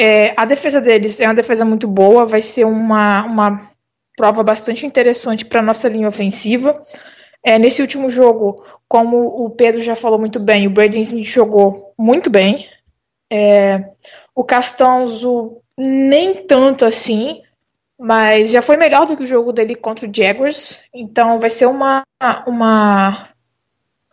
É, 0.00 0.32
a 0.36 0.44
defesa 0.44 0.80
deles 0.80 1.18
é 1.18 1.26
uma 1.26 1.34
defesa 1.34 1.64
muito 1.64 1.88
boa, 1.88 2.24
vai 2.24 2.42
ser 2.42 2.62
uma, 2.62 3.24
uma 3.24 3.68
prova 4.16 4.44
bastante 4.44 4.86
interessante 4.86 5.44
para 5.44 5.58
a 5.58 5.64
nossa 5.64 5.88
linha 5.88 6.06
ofensiva. 6.06 6.80
É, 7.42 7.58
nesse 7.58 7.82
último 7.82 8.10
jogo, 8.10 8.64
como 8.88 9.44
o 9.44 9.50
Pedro 9.50 9.80
já 9.80 9.96
falou 9.96 10.20
muito 10.20 10.38
bem, 10.38 10.68
o 10.68 10.70
Braden 10.70 11.00
Smith 11.00 11.26
jogou 11.26 11.92
muito 11.98 12.30
bem. 12.30 12.64
É, 13.30 13.90
o 14.34 14.44
Castonzo 14.44 15.60
nem 15.76 16.46
tanto 16.46 16.84
assim, 16.84 17.42
mas 17.98 18.50
já 18.50 18.62
foi 18.62 18.76
melhor 18.76 19.06
do 19.06 19.16
que 19.16 19.22
o 19.22 19.26
jogo 19.26 19.52
dele 19.52 19.74
contra 19.74 20.08
o 20.08 20.12
Jaguars. 20.14 20.88
Então 20.94 21.38
vai 21.38 21.50
ser 21.50 21.66
uma, 21.66 22.02
uma, 22.46 23.28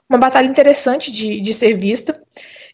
uma 0.09 0.19
batalha 0.19 0.47
interessante 0.47 1.11
de, 1.11 1.39
de 1.41 1.53
ser 1.53 1.77
vista. 1.77 2.21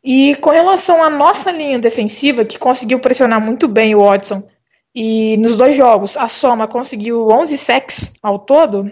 E 0.03 0.35
com 0.37 0.49
relação 0.49 1.03
à 1.03 1.09
nossa 1.09 1.51
linha 1.51 1.77
defensiva, 1.77 2.45
que 2.45 2.57
conseguiu 2.57 2.99
pressionar 2.99 3.41
muito 3.41 3.67
bem 3.67 3.95
o 3.95 4.03
Watson, 4.03 4.47
e 4.95 5.37
nos 5.37 5.55
dois 5.55 5.75
jogos 5.75 6.17
a 6.17 6.27
soma 6.27 6.67
conseguiu 6.67 7.27
11 7.27 7.57
sacks 7.57 8.13
ao 8.23 8.39
todo, 8.39 8.89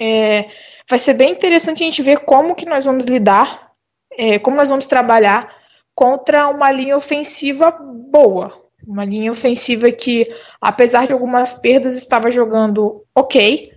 é, 0.00 0.48
vai 0.88 0.98
ser 0.98 1.14
bem 1.14 1.32
interessante 1.32 1.82
a 1.82 1.86
gente 1.86 2.02
ver 2.02 2.20
como 2.20 2.54
que 2.54 2.64
nós 2.64 2.84
vamos 2.84 3.06
lidar, 3.06 3.72
é, 4.12 4.38
como 4.38 4.56
nós 4.56 4.68
vamos 4.68 4.86
trabalhar 4.86 5.48
contra 5.96 6.46
uma 6.48 6.70
linha 6.70 6.96
ofensiva 6.96 7.70
boa. 7.70 8.52
Uma 8.86 9.04
linha 9.04 9.32
ofensiva 9.32 9.90
que, 9.90 10.30
apesar 10.60 11.06
de 11.06 11.12
algumas 11.12 11.52
perdas, 11.54 11.96
estava 11.96 12.30
jogando 12.30 13.02
ok. 13.14 13.72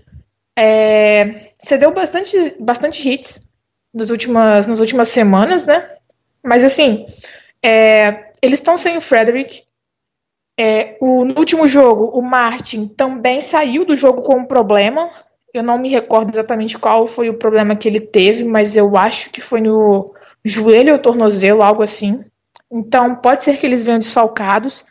É, 0.58 1.54
cedeu 1.58 1.92
bastante, 1.92 2.36
bastante 2.60 3.10
hits 3.10 3.50
nas 3.94 4.10
últimas, 4.10 4.68
nas 4.68 4.82
últimas 4.82 5.08
semanas, 5.08 5.66
né? 5.66 5.90
Mas 6.44 6.64
assim, 6.64 7.06
é, 7.64 8.32
eles 8.42 8.60
estão 8.60 8.78
sem 8.78 8.98
o 8.98 9.02
Frederick. 9.02 9.64
É, 10.60 10.98
o, 11.00 11.24
no 11.24 11.40
último 11.40 11.66
jogo, 11.68 12.06
o 12.14 12.22
Martin 12.22 12.86
também 12.86 13.40
saiu 13.40 13.86
do 13.86 13.96
jogo 13.96 14.22
com 14.22 14.40
um 14.40 14.46
problema. 14.46 15.10
Eu 15.54 15.64
não 15.64 15.78
me 15.78 15.88
recordo 15.88 16.30
exatamente 16.30 16.78
qual 16.78 17.08
foi 17.08 17.30
o 17.30 17.38
problema 17.38 17.78
que 17.78 17.88
ele 17.88 18.02
teve, 18.02 18.44
mas 18.44 18.76
eu 18.76 18.98
acho 18.98 19.32
que 19.32 19.40
foi 19.40 19.62
no 19.62 20.14
joelho 20.44 20.94
ou 20.94 21.00
tornozelo, 21.00 21.62
algo 21.62 21.84
assim. 21.84 22.24
Então 22.72 23.16
pode 23.16 23.44
ser 23.44 23.58
que 23.58 23.66
eles 23.66 23.84
venham 23.84 24.00
desfalcados. 24.00 24.86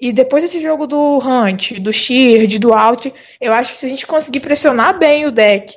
E 0.00 0.12
depois 0.12 0.42
desse 0.42 0.60
jogo 0.60 0.86
do 0.86 1.18
Hunt, 1.18 1.78
do 1.78 1.92
Sheard, 1.92 2.58
do 2.58 2.72
Alt, 2.72 3.12
eu 3.38 3.52
acho 3.52 3.72
que 3.72 3.78
se 3.78 3.86
a 3.86 3.88
gente 3.88 4.06
conseguir 4.06 4.40
pressionar 4.40 4.98
bem 4.98 5.26
o 5.26 5.30
deck 5.30 5.74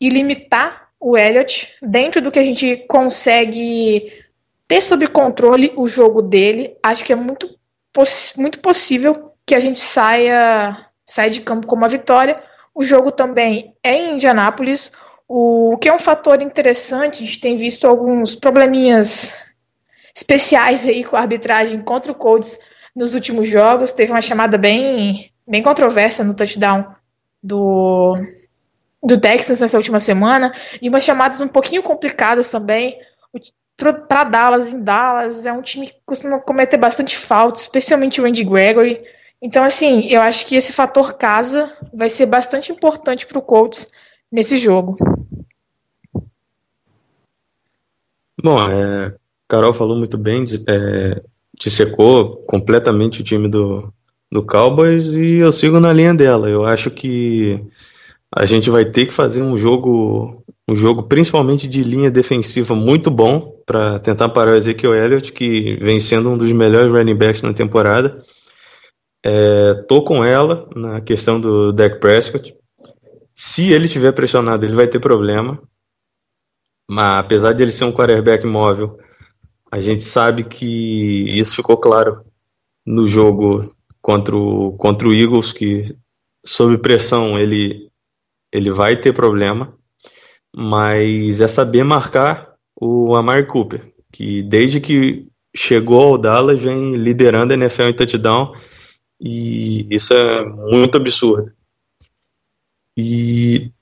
e 0.00 0.08
limitar 0.08 0.88
o 1.00 1.18
Elliott 1.18 1.74
dentro 1.82 2.22
do 2.22 2.30
que 2.30 2.38
a 2.38 2.42
gente 2.42 2.76
consegue 2.88 4.22
ter 4.68 4.80
sob 4.80 5.06
controle 5.08 5.72
o 5.76 5.86
jogo 5.88 6.22
dele, 6.22 6.76
acho 6.82 7.04
que 7.04 7.12
é 7.12 7.16
muito, 7.16 7.58
poss 7.92 8.34
muito 8.36 8.60
possível 8.60 9.32
que 9.44 9.54
a 9.54 9.60
gente 9.60 9.80
saia, 9.80 10.86
saia 11.04 11.30
de 11.30 11.40
campo 11.40 11.66
com 11.66 11.74
uma 11.74 11.88
vitória. 11.88 12.42
O 12.74 12.82
jogo 12.82 13.10
também 13.10 13.74
é 13.82 13.94
em 13.94 14.14
Indianápolis, 14.14 14.92
o 15.28 15.76
que 15.78 15.88
é 15.88 15.94
um 15.94 15.98
fator 15.98 16.40
interessante. 16.42 17.22
A 17.22 17.26
gente 17.26 17.40
tem 17.40 17.56
visto 17.56 17.86
alguns 17.86 18.34
probleminhas 18.34 19.34
especiais 20.14 20.86
aí 20.86 21.04
com 21.04 21.16
a 21.16 21.20
arbitragem 21.20 21.82
contra 21.82 22.12
o 22.12 22.14
Colts 22.14 22.58
nos 22.94 23.14
últimos 23.14 23.48
jogos. 23.48 23.92
Teve 23.92 24.12
uma 24.12 24.20
chamada 24.20 24.56
bem, 24.56 25.30
bem 25.46 25.62
controversa 25.62 26.22
no 26.22 26.34
touchdown 26.34 26.94
do, 27.42 28.16
do 29.02 29.20
Texas 29.20 29.60
nessa 29.60 29.76
última 29.76 30.00
semana 30.00 30.54
e 30.80 30.88
umas 30.88 31.04
chamadas 31.04 31.40
um 31.40 31.48
pouquinho 31.48 31.82
complicadas 31.82 32.50
também 32.50 32.98
para 33.76 34.24
Dallas, 34.24 34.72
em 34.72 34.80
Dallas, 34.80 35.46
é 35.46 35.52
um 35.52 35.62
time 35.62 35.88
que 35.88 35.96
costuma 36.06 36.38
cometer 36.38 36.76
bastante 36.76 37.16
falta, 37.16 37.58
especialmente 37.58 38.20
o 38.20 38.24
Andy 38.24 38.44
Gregory. 38.44 39.04
Então, 39.42 39.64
assim, 39.64 40.06
eu 40.08 40.20
acho 40.20 40.46
que 40.46 40.54
esse 40.54 40.72
fator 40.72 41.14
casa 41.14 41.72
vai 41.92 42.08
ser 42.08 42.26
bastante 42.26 42.70
importante 42.70 43.26
para 43.26 43.38
o 43.38 43.42
Colts 43.42 43.90
nesse 44.34 44.56
jogo. 44.56 44.96
Bom, 48.42 48.68
é, 48.68 49.14
Carol 49.48 49.72
falou 49.72 49.96
muito 49.96 50.18
bem, 50.18 50.44
é, 50.68 51.22
dissecou 51.56 52.38
completamente 52.38 53.20
o 53.20 53.24
time 53.24 53.48
do, 53.48 53.92
do 54.30 54.44
Cowboys 54.44 55.14
e 55.14 55.36
eu 55.36 55.52
sigo 55.52 55.78
na 55.78 55.92
linha 55.92 56.12
dela. 56.12 56.50
Eu 56.50 56.64
acho 56.66 56.90
que 56.90 57.64
a 58.34 58.44
gente 58.44 58.68
vai 58.70 58.84
ter 58.84 59.06
que 59.06 59.12
fazer 59.12 59.40
um 59.40 59.56
jogo 59.56 60.42
um 60.68 60.74
jogo 60.74 61.02
principalmente 61.04 61.68
de 61.68 61.82
linha 61.82 62.10
defensiva 62.10 62.74
muito 62.74 63.10
bom 63.10 63.54
para 63.66 63.98
tentar 63.98 64.30
parar 64.30 64.52
o 64.52 64.56
Ezekiel 64.56 64.94
Elliott, 64.94 65.30
que 65.30 65.76
vem 65.76 66.00
sendo 66.00 66.30
um 66.30 66.36
dos 66.36 66.50
melhores 66.50 66.90
running 66.90 67.14
backs 67.14 67.42
na 67.42 67.52
temporada. 67.52 68.24
É, 69.24 69.74
tô 69.86 70.02
com 70.02 70.24
ela 70.24 70.68
na 70.74 71.00
questão 71.02 71.38
do 71.40 71.70
Dak 71.70 72.00
Prescott. 72.00 72.54
Se 73.34 73.72
ele 73.72 73.88
tiver 73.88 74.12
pressionado, 74.12 74.64
ele 74.64 74.74
vai 74.74 74.88
ter 74.88 75.00
problema. 75.00 75.60
Mas 76.88 77.24
apesar 77.24 77.52
de 77.52 77.62
ele 77.62 77.72
ser 77.72 77.84
um 77.84 77.92
quarterback 77.92 78.46
móvel, 78.46 78.98
a 79.70 79.80
gente 79.80 80.02
sabe 80.02 80.44
que 80.44 81.38
isso 81.38 81.56
ficou 81.56 81.76
claro 81.76 82.24
no 82.86 83.06
jogo 83.06 83.62
contra 84.00 84.36
o, 84.36 84.76
contra 84.76 85.08
o 85.08 85.14
Eagles, 85.14 85.52
que 85.52 85.96
sob 86.44 86.78
pressão 86.78 87.38
ele, 87.38 87.90
ele 88.52 88.70
vai 88.70 88.96
ter 89.00 89.12
problema 89.12 89.76
mas 90.54 91.40
é 91.40 91.48
saber 91.48 91.82
marcar 91.82 92.54
o 92.80 93.16
Amari 93.16 93.46
Cooper, 93.46 93.92
que 94.12 94.42
desde 94.42 94.80
que 94.80 95.26
chegou 95.54 96.00
ao 96.00 96.18
Dallas 96.18 96.60
vem 96.60 96.96
liderando 96.96 97.52
a 97.52 97.56
NFL 97.56 97.82
em 97.82 97.96
touchdown 97.96 98.52
e 99.20 99.86
isso 99.90 100.14
é 100.14 100.44
muito 100.44 100.96
absurdo. 100.96 101.52
E 102.96 103.72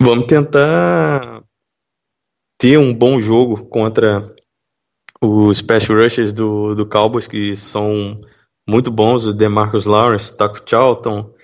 vamos 0.00 0.26
tentar 0.26 1.42
ter 2.58 2.78
um 2.78 2.94
bom 2.94 3.18
jogo 3.18 3.66
contra 3.66 4.34
os 5.20 5.58
special 5.58 5.98
rushers 5.98 6.32
do, 6.32 6.74
do 6.74 6.86
Cowboys, 6.86 7.26
que 7.26 7.56
são 7.56 8.20
muito 8.68 8.90
bons, 8.90 9.26
o 9.26 9.32
DeMarcus 9.32 9.84
Lawrence, 9.84 10.36
Taco 10.36 10.60
Charlton 10.64 11.34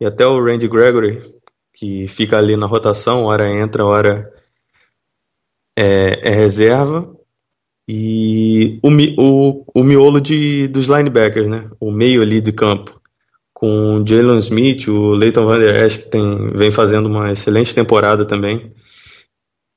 e 0.00 0.06
até 0.06 0.26
o 0.26 0.42
Randy 0.42 0.68
Gregory, 0.68 1.22
que 1.74 2.08
fica 2.08 2.38
ali 2.38 2.56
na 2.56 2.66
rotação, 2.66 3.24
hora 3.24 3.50
entra, 3.50 3.84
hora 3.84 4.32
é, 5.76 6.28
é 6.28 6.30
reserva. 6.30 7.16
E 7.88 8.78
o, 8.82 8.88
o, 9.20 9.64
o 9.74 9.82
miolo 9.82 10.20
de, 10.20 10.68
dos 10.68 10.86
linebackers, 10.86 11.50
né? 11.50 11.68
O 11.80 11.90
meio 11.90 12.22
ali 12.22 12.40
de 12.40 12.52
campo. 12.52 12.99
Com 13.60 14.00
o 14.00 14.06
Jalen 14.06 14.38
Smith, 14.38 14.88
o 14.88 15.12
Leighton 15.12 15.44
Van 15.44 15.58
Der 15.58 15.84
Esch, 15.84 15.98
que 15.98 16.08
tem, 16.08 16.50
vem 16.54 16.70
fazendo 16.70 17.10
uma 17.10 17.30
excelente 17.30 17.74
temporada 17.74 18.24
também. 18.24 18.72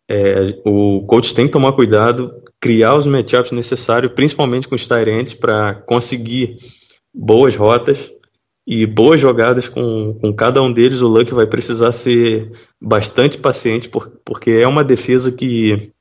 É, 0.10 0.58
o 0.66 1.06
coach 1.06 1.36
tem 1.36 1.48
que 1.48 1.52
tomar 1.52 1.74
cuidado, 1.74 2.42
criar 2.62 2.96
os 2.96 3.06
matchups 3.06 3.52
necessários, 3.52 4.14
principalmente 4.14 4.70
com 4.70 4.76
os 4.76 4.88
Tyrants, 4.88 5.34
para 5.34 5.76
conseguir 5.76 6.60
boas 7.14 7.58
rotas 7.58 8.10
e 8.66 8.86
boas 8.86 9.20
jogadas 9.20 9.68
com, 9.68 10.18
com 10.22 10.34
cada 10.34 10.62
um 10.62 10.72
deles, 10.72 11.02
o 11.02 11.08
Luck 11.10 11.34
vai 11.34 11.46
precisar 11.46 11.92
ser 11.92 12.54
bastante 12.82 13.38
paciente, 13.38 13.90
por, 13.90 14.10
porque 14.24 14.52
é 14.52 14.66
uma 14.66 14.86
defesa 14.86 15.30
que, 15.30 15.92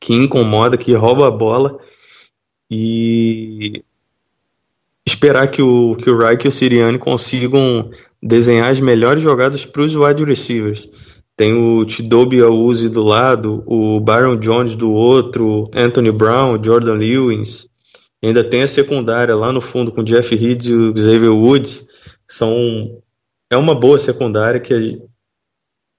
que 0.00 0.12
incomoda, 0.12 0.76
que 0.76 0.92
rouba 0.92 1.28
a 1.28 1.30
bola 1.30 1.78
e 2.68 3.84
esperar 5.06 5.48
que 5.48 5.62
o, 5.62 5.96
que 5.96 6.10
o 6.10 6.18
Reich 6.18 6.44
e 6.44 6.48
o 6.48 6.52
Sirianni 6.52 6.98
consigam 6.98 7.90
desenhar 8.22 8.70
as 8.70 8.80
melhores 8.80 9.22
jogadas 9.22 9.64
para 9.64 9.82
os 9.82 9.94
wide 9.94 10.24
receivers. 10.24 10.88
Tem 11.36 11.52
o 11.52 11.84
Tidobi 11.84 12.40
Awuzie 12.40 12.88
do 12.88 13.04
lado, 13.04 13.62
o 13.66 14.00
Byron 14.00 14.36
Jones 14.36 14.74
do 14.74 14.90
outro, 14.90 15.70
Anthony 15.74 16.10
Brown, 16.10 16.62
Jordan 16.62 16.94
Lewis. 16.94 17.68
Ainda 18.24 18.42
tem 18.42 18.62
a 18.62 18.68
secundária 18.68 19.36
lá 19.36 19.52
no 19.52 19.60
fundo 19.60 19.92
com 19.92 20.02
Jeff 20.02 20.34
Reed 20.34 20.66
e 20.66 20.74
o 20.74 20.96
Xavier 20.96 21.32
Woods. 21.32 21.86
São, 22.26 23.00
é 23.50 23.56
uma 23.56 23.74
boa 23.74 23.98
secundária 23.98 24.58
que 24.58 24.98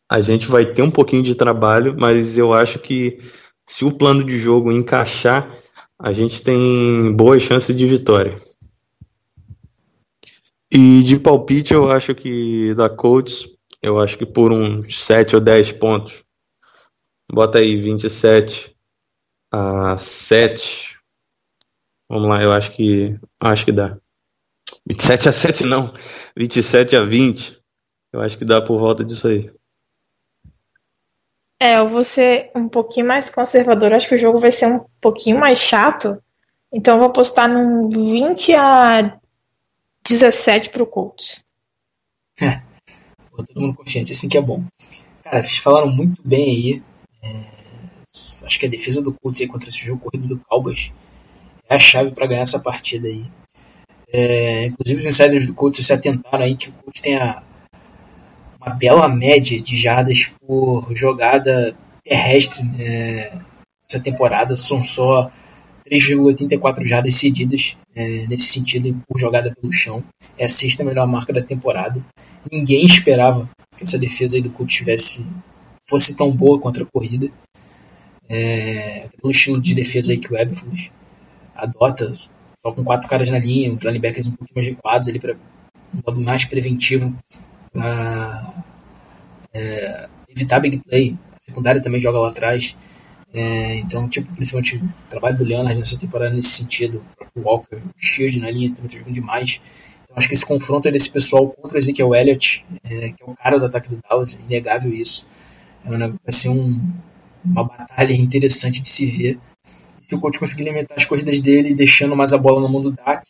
a 0.10 0.22
gente 0.22 0.48
vai 0.48 0.66
ter 0.66 0.82
um 0.82 0.92
pouquinho 0.92 1.22
de 1.22 1.36
trabalho, 1.36 1.96
mas 1.98 2.38
eu 2.38 2.54
acho 2.54 2.80
que 2.80 3.20
se 3.66 3.86
o 3.86 3.92
plano 3.92 4.24
de 4.24 4.38
jogo 4.40 4.72
encaixar, 4.72 5.56
a 6.00 6.12
gente 6.12 6.42
tem 6.42 7.14
boas 7.16 7.44
chances 7.44 7.76
de 7.76 7.86
vitória. 7.86 8.36
E 10.72 11.02
de 11.04 11.18
palpite, 11.18 11.74
eu 11.74 11.90
acho 11.90 12.14
que 12.14 12.76
da 12.76 12.90
Colts, 12.90 13.48
eu 13.82 14.00
acho 14.00 14.18
que 14.18 14.26
por 14.26 14.52
uns 14.52 15.00
7 15.00 15.36
ou 15.36 15.42
10 15.42 15.72
pontos. 15.74 16.24
Bota 17.32 17.60
aí 17.60 17.80
27 17.82 18.76
a 19.52 19.98
7. 19.98 20.98
Vamos 22.10 22.30
lá, 22.30 22.42
eu 22.42 22.52
acho 22.52 22.72
que 22.72 23.18
acho 23.40 23.66
que 23.66 23.72
dá. 23.72 23.98
27 24.86 25.30
a 25.30 25.32
7 25.32 25.64
não, 25.66 25.94
27 26.36 26.96
a 26.96 27.04
20. 27.04 27.62
Eu 28.14 28.22
acho 28.22 28.38
que 28.38 28.46
dá 28.46 28.62
por 28.62 28.80
volta 28.80 29.04
disso 29.04 29.28
aí. 29.28 29.52
É, 31.60 31.80
eu 31.80 31.88
vou 31.88 32.04
ser 32.04 32.52
um 32.56 32.70
pouquinho 32.70 33.08
mais 33.08 33.30
conservador. 33.30 33.92
Acho 33.92 34.08
que 34.08 34.16
o 34.16 34.20
jogo 34.20 34.40
vai 34.40 34.52
ser 34.52 34.68
um 34.68 34.86
pouquinho 35.02 35.40
mais 35.40 35.60
chato. 35.60 36.22
Então 36.72 36.96
eu 36.96 37.00
vou 37.00 37.10
apostar 37.10 37.50
num 37.50 37.90
20 37.90 38.54
a 38.54 39.20
17 40.08 40.70
pro 40.70 40.88
Colts. 40.88 41.44
É, 42.42 42.62
todo 43.36 43.60
mundo 43.60 43.76
confiante, 43.76 44.12
assim 44.12 44.30
que 44.30 44.38
é 44.38 44.42
bom. 44.42 44.64
Cara, 45.24 45.44
vocês 45.44 45.58
falaram 45.58 45.90
muito 45.90 46.22
bem 46.24 46.46
aí. 46.46 46.84
É, 47.22 47.46
acho 48.44 48.60
que 48.60 48.66
a 48.66 48.70
defesa 48.70 49.02
do 49.02 49.14
Colts 49.14 49.42
aí 49.42 49.48
contra 49.48 49.68
esse 49.68 49.86
jogo 49.86 50.02
corrido 50.02 50.28
do 50.28 50.40
Cowboys 50.40 50.92
é 51.70 51.76
a 51.76 51.80
chave 51.80 52.14
para 52.14 52.28
ganhar 52.28 52.42
essa 52.42 52.60
partida 52.60 53.08
aí. 53.08 53.26
É, 54.10 54.68
inclusive 54.68 55.02
os 55.02 55.06
insiders 55.06 55.46
do 55.46 55.54
Colts 55.54 55.86
se 55.86 55.92
atentaram 55.92 56.46
aí 56.46 56.56
que 56.56 56.70
o 56.70 56.74
Colts 56.74 57.02
tem 57.02 57.18
a, 57.18 57.44
uma 58.62 58.74
bela 58.74 59.10
média 59.10 59.62
de 59.62 59.76
jardas 59.76 60.32
por 60.46 60.96
jogada 60.96 61.76
terrestre 62.04 62.64
né, 62.64 63.42
essa 63.86 64.00
temporada. 64.00 64.56
São 64.56 64.82
só 64.82 65.30
3,84 65.90 66.86
jardas 66.86 67.16
cedidas 67.16 67.78
é, 67.96 68.28
nesse 68.28 68.50
sentido 68.50 69.02
por 69.08 69.20
jogada 69.20 69.54
pelo 69.54 69.72
chão. 69.72 70.04
É 70.38 70.46
a 70.46 70.50
sexta 70.50 70.84
melhor 70.84 71.08
marca 71.08 71.34
da 71.34 71.42
temporada. 71.42 72.04
Ninguém 72.52 72.86
esperava 72.86 73.50
que 73.76 73.84
essa 73.84 73.98
defesa 73.98 74.42
do 74.42 74.50
Colts 74.50 74.76
tivesse 74.76 75.26
fosse 75.84 76.16
tão 76.18 76.32
boa 76.32 76.60
contra 76.60 76.84
a 76.84 76.88
corrida. 76.88 77.30
É, 78.30 79.08
pelo 79.20 79.32
estilo 79.32 79.60
de 79.62 79.74
defesa 79.74 80.12
aí 80.12 80.18
que 80.18 80.34
o 80.34 80.38
Eberflus 80.38 80.92
adota, 81.56 82.14
só 82.58 82.74
com 82.74 82.84
quatro 82.84 83.08
caras 83.08 83.32
na 83.32 83.40
linha, 83.40 83.74
os 83.74 83.82
linebackers 83.82 84.28
um 84.28 84.32
pouquinho 84.32 84.56
mais 84.56 84.68
recuados 84.68 85.08
ali 85.08 85.20
para 85.20 85.36
um 85.94 86.02
modo 86.06 86.20
mais 86.20 86.44
preventivo 86.44 87.16
para 87.72 88.54
é, 89.54 90.10
evitar 90.30 90.60
big 90.60 90.80
play. 90.80 91.18
A 91.34 91.40
secundária 91.40 91.82
também 91.82 92.02
joga 92.02 92.20
lá 92.20 92.30
atrás. 92.30 92.76
É, 93.34 93.76
então, 93.78 94.08
tipo, 94.08 94.34
principalmente 94.34 94.78
o 94.78 94.90
trabalho 95.10 95.38
do 95.38 95.44
Leonard 95.44 95.78
nessa 95.78 95.98
temporada 95.98 96.34
nesse 96.34 96.50
sentido, 96.50 97.04
o 97.36 97.42
Walker, 97.42 97.76
o 97.76 97.82
Shield 97.98 98.40
na 98.40 98.50
linha 98.50 98.74
também 98.74 98.90
tá 98.90 98.98
jogando 98.98 99.14
demais. 99.14 99.62
Então, 100.04 100.18
acho 100.18 100.28
que 100.28 100.34
esse 100.34 100.46
confronto 100.46 100.90
desse 100.92 101.10
pessoal 101.10 101.48
contra 101.50 101.76
o 101.76 101.78
Ezekiel 101.78 102.16
Elliott, 102.16 102.66
é, 102.84 103.10
que 103.10 103.24
é 103.24 103.26
o 103.26 103.36
cara 103.36 103.60
do 103.60 103.66
ataque 103.66 103.90
do 103.90 104.00
Dallas, 104.10 104.36
é 104.38 104.46
inegável 104.46 104.94
isso. 104.94 105.28
É 105.86 105.90
vai 105.90 106.18
ser 106.30 106.50
um, 106.50 106.82
uma 107.46 107.64
batalha 107.64 108.14
interessante 108.14 108.82
de 108.82 108.90
se 108.90 109.06
ver. 109.06 109.40
Se 110.00 110.16
o 110.16 110.20
coach 110.20 110.40
conseguir 110.40 110.64
limitar 110.64 110.98
as 110.98 111.06
corridas 111.06 111.42
dele, 111.42 111.74
deixando 111.74 112.16
mais 112.16 112.34
a 112.34 112.38
bola 112.38 112.62
no 112.62 112.70
mundo 112.70 112.92
do 112.92 112.96
Dak, 112.96 113.24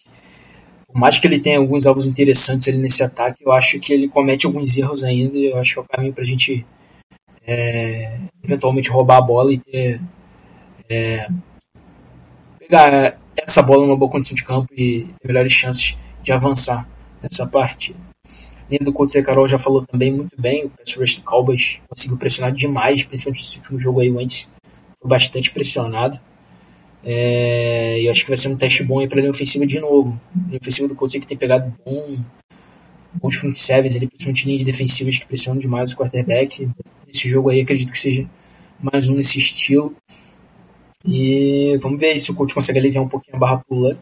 por 0.86 1.00
mais 1.00 1.20
que 1.20 1.28
ele 1.28 1.40
tenha 1.40 1.58
alguns 1.58 1.86
alvos 1.86 2.08
interessantes 2.08 2.68
ali 2.68 2.78
nesse 2.78 3.04
ataque, 3.04 3.44
eu 3.44 3.52
acho 3.52 3.80
que 3.80 3.92
ele 3.92 4.08
comete 4.08 4.46
alguns 4.46 4.78
erros 4.78 5.04
ainda. 5.04 5.38
E 5.38 5.52
eu 5.52 5.58
acho 5.58 5.74
que 5.74 5.80
é 5.80 5.82
o 5.82 5.86
caminho 5.86 6.14
para 6.14 6.24
a 6.24 6.28
gente 6.28 6.66
é, 7.48 8.20
eventualmente 8.44 8.92
roubar 8.92 9.18
a 9.18 9.22
bola 9.22 9.54
e 9.54 9.58
ter, 9.58 10.02
é, 10.90 11.28
pegar 12.60 13.18
essa 13.38 13.64
bola 13.64 13.86
numa 13.86 13.96
boa 13.98 14.12
condição 14.12 14.36
de 14.36 14.44
campo 14.44 14.68
e 14.74 15.06
ter 15.22 15.28
melhores 15.28 15.54
chances 15.54 15.98
de 16.22 16.34
avançar 16.34 16.88
nessa 17.24 17.48
partida. 17.48 17.98
Além 18.68 18.80
do 18.82 18.92
Colts, 18.92 19.16
Carol 19.24 19.48
já 19.48 19.58
falou 19.58 19.86
também 19.86 20.12
muito 20.12 20.40
bem, 20.40 20.66
o 20.66 20.70
pass 20.70 20.94
rush 20.98 21.22
Cowboys 21.24 21.82
conseguiu 21.88 22.18
pressionar 22.18 22.52
demais, 22.52 23.06
principalmente 23.06 23.42
nesse 23.42 23.58
último 23.60 23.80
jogo 23.80 24.02
aí, 24.02 24.12
o 24.12 24.18
Wentz 24.18 24.50
foi 25.00 25.10
bastante 25.10 25.52
pressionado. 25.52 26.20
É, 27.02 28.02
e 28.02 28.10
acho 28.10 28.24
que 28.24 28.30
vai 28.30 28.36
ser 28.36 28.50
um 28.50 28.58
teste 28.58 28.84
bom 28.84 29.00
aí 29.00 29.08
para 29.08 29.26
a 29.26 29.30
ofensiva 29.30 29.66
de 29.66 29.80
novo. 29.80 30.20
A 30.52 30.58
ofensiva 30.58 30.90
do 30.90 30.96
Colts 30.96 31.16
que 31.18 31.26
tem 31.26 31.38
pegado 31.38 31.74
bom, 31.86 32.18
bons 33.22 33.36
front 33.36 33.56
sevens 33.56 33.96
ali, 33.96 34.08
principalmente 34.08 34.46
linhas 34.46 34.64
defensivas 34.64 35.18
que 35.18 35.26
pressionam 35.26 35.60
demais 35.60 35.92
o 35.92 35.98
quarterback. 35.98 36.70
Esse 37.08 37.28
jogo 37.28 37.50
aí 37.50 37.62
acredito 37.62 37.92
que 37.92 38.00
seja 38.00 38.30
mais 38.80 39.08
um 39.10 39.16
nesse 39.16 39.38
estilo. 39.38 39.96
E 41.06 41.78
vamos 41.82 42.00
ver 42.00 42.20
se 42.20 42.32
o 42.32 42.36
coach 42.36 42.54
consegue 42.54 42.80
aliviar 42.80 43.04
um 43.04 43.08
pouquinho 43.08 43.38
a 43.38 43.40
barra 43.40 43.58
pro 43.58 43.78
Luck. 43.78 44.00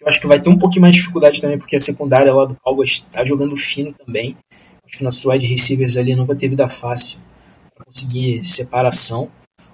Eu 0.00 0.08
acho 0.08 0.20
que 0.20 0.26
vai 0.26 0.40
ter 0.40 0.48
um 0.48 0.58
pouquinho 0.58 0.82
mais 0.82 0.94
de 0.94 1.00
dificuldade 1.00 1.40
também, 1.40 1.58
porque 1.58 1.76
a 1.76 1.80
secundária 1.80 2.32
lá 2.32 2.46
do 2.46 2.54
Cowboys 2.56 2.90
está 2.90 3.24
jogando 3.24 3.56
fino 3.56 3.92
também. 3.92 4.36
Acho 4.84 4.98
que 4.98 5.04
nossos 5.04 5.24
wide 5.24 5.46
receivers 5.46 5.96
ali 5.96 6.16
não 6.16 6.24
vai 6.24 6.36
ter 6.36 6.48
vida 6.48 6.68
fácil 6.68 7.18
para 7.74 7.84
conseguir 7.84 8.44
separação. 8.44 9.30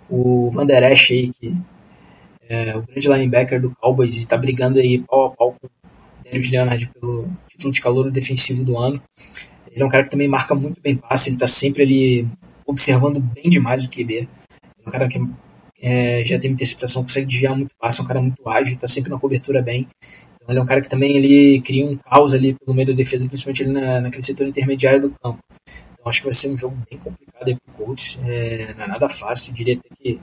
O 0.09 0.51
Van 0.51 0.67
Der 0.67 0.83
Esch 0.93 1.11
aí, 1.13 1.31
que 1.33 1.57
é 2.49 2.77
o 2.77 2.83
grande 2.83 3.09
linebacker 3.09 3.61
do 3.61 3.75
Cowboys, 3.77 4.17
está 4.17 4.37
brigando 4.37 4.79
aí 4.79 4.99
pau 4.99 5.27
a 5.27 5.31
pau 5.31 5.57
com 5.61 5.69
Darius 6.27 6.51
Leonard 6.51 6.91
pelo 7.01 7.31
título 7.49 7.73
de 7.73 7.81
calor 7.81 8.11
defensivo 8.11 8.65
do 8.65 8.79
ano. 8.79 9.03
Ele 9.71 9.83
é 9.83 9.87
um 9.87 9.89
cara 9.89 10.05
que 10.05 10.11
também 10.11 10.29
marca 10.29 10.55
muito 10.55 10.81
bem 10.81 10.97
passe, 10.97 11.29
ele 11.29 11.37
está 11.37 11.47
sempre 11.47 11.83
ali 11.83 12.29
observando 12.67 13.21
bem 13.21 13.49
demais 13.49 13.85
o 13.85 13.91
QB. 13.91 14.29
É 14.85 14.89
um 14.89 14.91
cara 14.91 15.09
que 15.09 15.21
é, 15.81 16.25
já 16.25 16.39
tem 16.39 16.51
interceptação, 16.51 17.03
consegue 17.03 17.27
desviar 17.27 17.57
muito 17.57 17.75
passe, 17.79 18.01
é 18.01 18.05
um 18.05 18.07
cara 18.07 18.21
muito 18.21 18.49
ágil, 18.49 18.75
está 18.75 18.87
sempre 18.87 19.11
na 19.11 19.19
cobertura 19.19 19.63
bem. 19.63 19.87
Então 20.37 20.49
ele 20.49 20.59
é 20.59 20.63
um 20.63 20.67
cara 20.67 20.81
que 20.81 20.89
também 20.89 21.17
ele 21.17 21.61
cria 21.61 21.85
um 21.85 21.97
caos 21.97 22.33
ali 22.33 22.55
pelo 22.55 22.75
meio 22.75 22.89
da 22.89 22.95
defesa, 22.95 23.29
principalmente 23.29 23.63
ali 23.63 23.73
na, 23.73 24.01
naquele 24.01 24.23
setor 24.23 24.47
intermediário 24.47 25.03
do 25.03 25.11
campo. 25.11 25.39
Então 25.93 26.09
acho 26.09 26.21
que 26.21 26.27
vai 26.27 26.35
ser 26.35 26.49
um 26.49 26.57
jogo 26.57 26.77
bem 26.89 26.99
complicado 26.99 27.49
aí 27.49 27.57
pro 27.57 27.75
Colts, 27.75 28.19
é, 28.25 28.75
não 28.75 28.85
é 28.85 28.89
nada 28.89 29.09
fácil, 29.09 29.51
eu 29.51 29.57
diria 29.57 29.75
até 29.75 29.89
que 29.95 30.21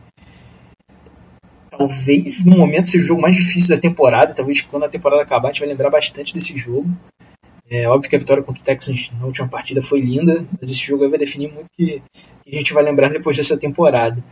talvez 1.77 2.43
no 2.43 2.57
momento 2.57 2.89
seja 2.89 3.03
o 3.03 3.07
jogo 3.07 3.21
mais 3.21 3.35
difícil 3.35 3.75
da 3.75 3.81
temporada, 3.81 4.33
talvez 4.33 4.61
quando 4.61 4.83
a 4.83 4.89
temporada 4.89 5.21
acabar 5.21 5.49
a 5.49 5.51
gente 5.51 5.61
vai 5.61 5.69
lembrar 5.69 5.89
bastante 5.89 6.33
desse 6.33 6.55
jogo. 6.57 6.89
É 7.69 7.87
óbvio 7.87 8.09
que 8.09 8.15
a 8.15 8.19
vitória 8.19 8.43
contra 8.43 8.61
o 8.61 8.65
Texans 8.65 9.11
na 9.19 9.25
última 9.25 9.47
partida 9.47 9.81
foi 9.81 10.01
linda, 10.01 10.45
mas 10.59 10.69
esse 10.69 10.85
jogo 10.85 11.09
vai 11.09 11.17
definir 11.17 11.51
muito 11.51 11.67
que, 11.75 12.03
que 12.43 12.55
a 12.55 12.59
gente 12.59 12.73
vai 12.73 12.83
lembrar 12.83 13.09
depois 13.09 13.37
dessa 13.37 13.57
temporada. 13.57 14.23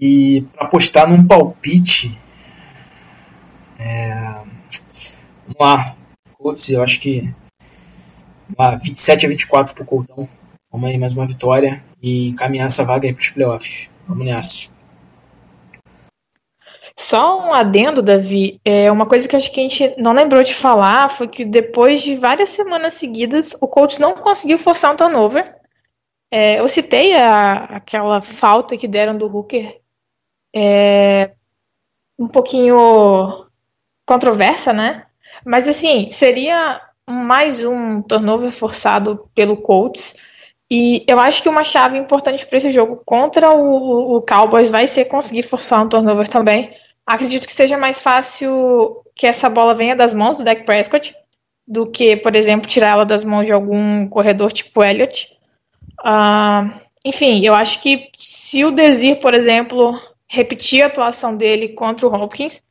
E 0.00 0.42
para 0.52 0.66
apostar 0.66 1.08
num 1.08 1.26
palpite, 1.26 2.16
é, 3.78 4.42
vamos 5.46 5.60
lá, 5.60 5.96
Colts, 6.32 6.68
eu 6.70 6.82
acho 6.82 7.00
que 7.00 7.32
uma 8.56 8.76
27 8.76 9.26
a 9.26 9.28
24 9.28 9.74
pro 9.74 9.84
Coltão. 9.84 10.28
Vamos 10.70 10.88
aí 10.88 10.98
mais 10.98 11.14
uma 11.14 11.26
vitória 11.26 11.82
e 12.02 12.28
encaminhar 12.28 12.66
essa 12.66 12.84
vaga 12.84 13.06
aí 13.06 13.12
para 13.12 13.22
os 13.22 13.30
playoffs. 13.30 13.90
Vamos 14.06 14.26
nessa. 14.26 14.77
Só 16.98 17.38
um 17.40 17.54
adendo, 17.54 18.02
Davi. 18.02 18.60
É, 18.64 18.90
uma 18.90 19.06
coisa 19.06 19.28
que 19.28 19.36
acho 19.36 19.52
que 19.52 19.60
a 19.60 19.62
gente 19.62 19.94
não 19.98 20.12
lembrou 20.12 20.42
de 20.42 20.52
falar 20.52 21.08
foi 21.08 21.28
que 21.28 21.44
depois 21.44 22.02
de 22.02 22.16
várias 22.16 22.48
semanas 22.48 22.94
seguidas, 22.94 23.56
o 23.60 23.68
coach 23.68 24.00
não 24.00 24.14
conseguiu 24.14 24.58
forçar 24.58 24.92
um 24.92 24.96
turnover. 24.96 25.54
É, 26.28 26.58
eu 26.58 26.66
citei 26.66 27.14
a, 27.14 27.52
aquela 27.76 28.20
falta 28.20 28.76
que 28.76 28.88
deram 28.88 29.16
do 29.16 29.26
Hooker 29.26 29.80
é, 30.52 31.30
um 32.18 32.26
pouquinho 32.26 33.46
controversa, 34.04 34.72
né? 34.72 35.06
Mas 35.44 35.68
assim, 35.68 36.08
seria 36.08 36.80
mais 37.08 37.64
um 37.64 38.02
turnover 38.02 38.50
forçado 38.50 39.30
pelo 39.36 39.56
Colts. 39.56 40.16
E 40.68 41.04
eu 41.06 41.20
acho 41.20 41.44
que 41.44 41.48
uma 41.48 41.62
chave 41.62 41.96
importante 41.96 42.44
para 42.44 42.56
esse 42.56 42.72
jogo 42.72 43.00
contra 43.06 43.52
o, 43.52 44.16
o 44.16 44.22
Cowboys 44.22 44.68
vai 44.68 44.88
ser 44.88 45.04
conseguir 45.04 45.44
forçar 45.44 45.86
um 45.86 45.88
turnover 45.88 46.26
também 46.26 46.68
Acredito 47.08 47.46
que 47.46 47.54
seja 47.54 47.78
mais 47.78 48.02
fácil 48.02 49.02
que 49.16 49.26
essa 49.26 49.48
bola 49.48 49.72
venha 49.72 49.96
das 49.96 50.12
mãos 50.12 50.36
do 50.36 50.44
Dak 50.44 50.64
Prescott 50.64 51.14
do 51.66 51.86
que, 51.86 52.14
por 52.18 52.36
exemplo, 52.36 52.68
tirar 52.68 52.88
ela 52.88 53.06
das 53.06 53.24
mãos 53.24 53.46
de 53.46 53.52
algum 53.52 54.06
corredor 54.06 54.52
tipo 54.52 54.84
Elliott. 54.84 55.34
Uh, 56.00 56.70
enfim, 57.02 57.40
eu 57.42 57.54
acho 57.54 57.80
que 57.80 58.10
se 58.14 58.62
o 58.62 58.70
Desir, 58.70 59.20
por 59.20 59.32
exemplo, 59.32 59.98
repetir 60.28 60.82
a 60.82 60.88
atuação 60.88 61.34
dele 61.34 61.70
contra 61.70 62.06
o 62.06 62.14
Hopkins, 62.14 62.62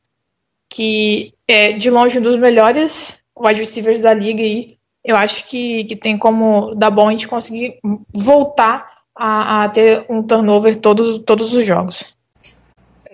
que 0.70 1.34
é 1.48 1.72
de 1.72 1.90
longe 1.90 2.20
um 2.20 2.22
dos 2.22 2.36
melhores 2.36 3.20
wide 3.36 3.58
receivers 3.58 3.98
da 3.98 4.14
liga 4.14 4.42
e 4.42 4.78
eu 5.04 5.16
acho 5.16 5.48
que, 5.48 5.82
que 5.82 5.96
tem 5.96 6.16
como 6.16 6.76
dar 6.76 6.92
bom 6.92 7.08
a 7.08 7.10
gente 7.10 7.26
conseguir 7.26 7.80
voltar 8.14 8.98
a, 9.16 9.64
a 9.64 9.68
ter 9.68 10.06
um 10.08 10.22
turnover 10.22 10.76
todos, 10.76 11.18
todos 11.18 11.52
os 11.52 11.66
jogos. 11.66 12.16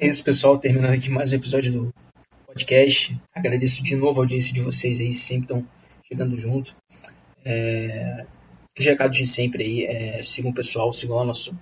É 0.05 0.07
isso, 0.07 0.23
pessoal. 0.23 0.59
Terminando 0.59 0.93
aqui 0.93 1.09
mais 1.09 1.33
um 1.33 1.37
episódio 1.37 1.73
do 1.73 1.95
podcast. 2.47 3.19
Agradeço 3.35 3.83
de 3.83 3.97
novo 3.97 4.21
a 4.21 4.25
audiência 4.25 4.53
de 4.53 4.61
vocês 4.61 5.01
aí, 5.01 5.11
sempre 5.15 5.45
estão 5.45 5.67
chegando 6.07 6.37
junto. 6.37 6.77
É, 7.43 8.27
os 8.79 8.85
recados 8.85 9.17
de 9.17 9.25
sempre 9.25 9.65
aí, 9.65 9.85
é, 9.87 10.23
sigam 10.23 10.51
o 10.51 10.55
pessoal, 10.55 10.93
sigam 10.93 11.17
lá 11.17 11.25
nosso 11.25 11.59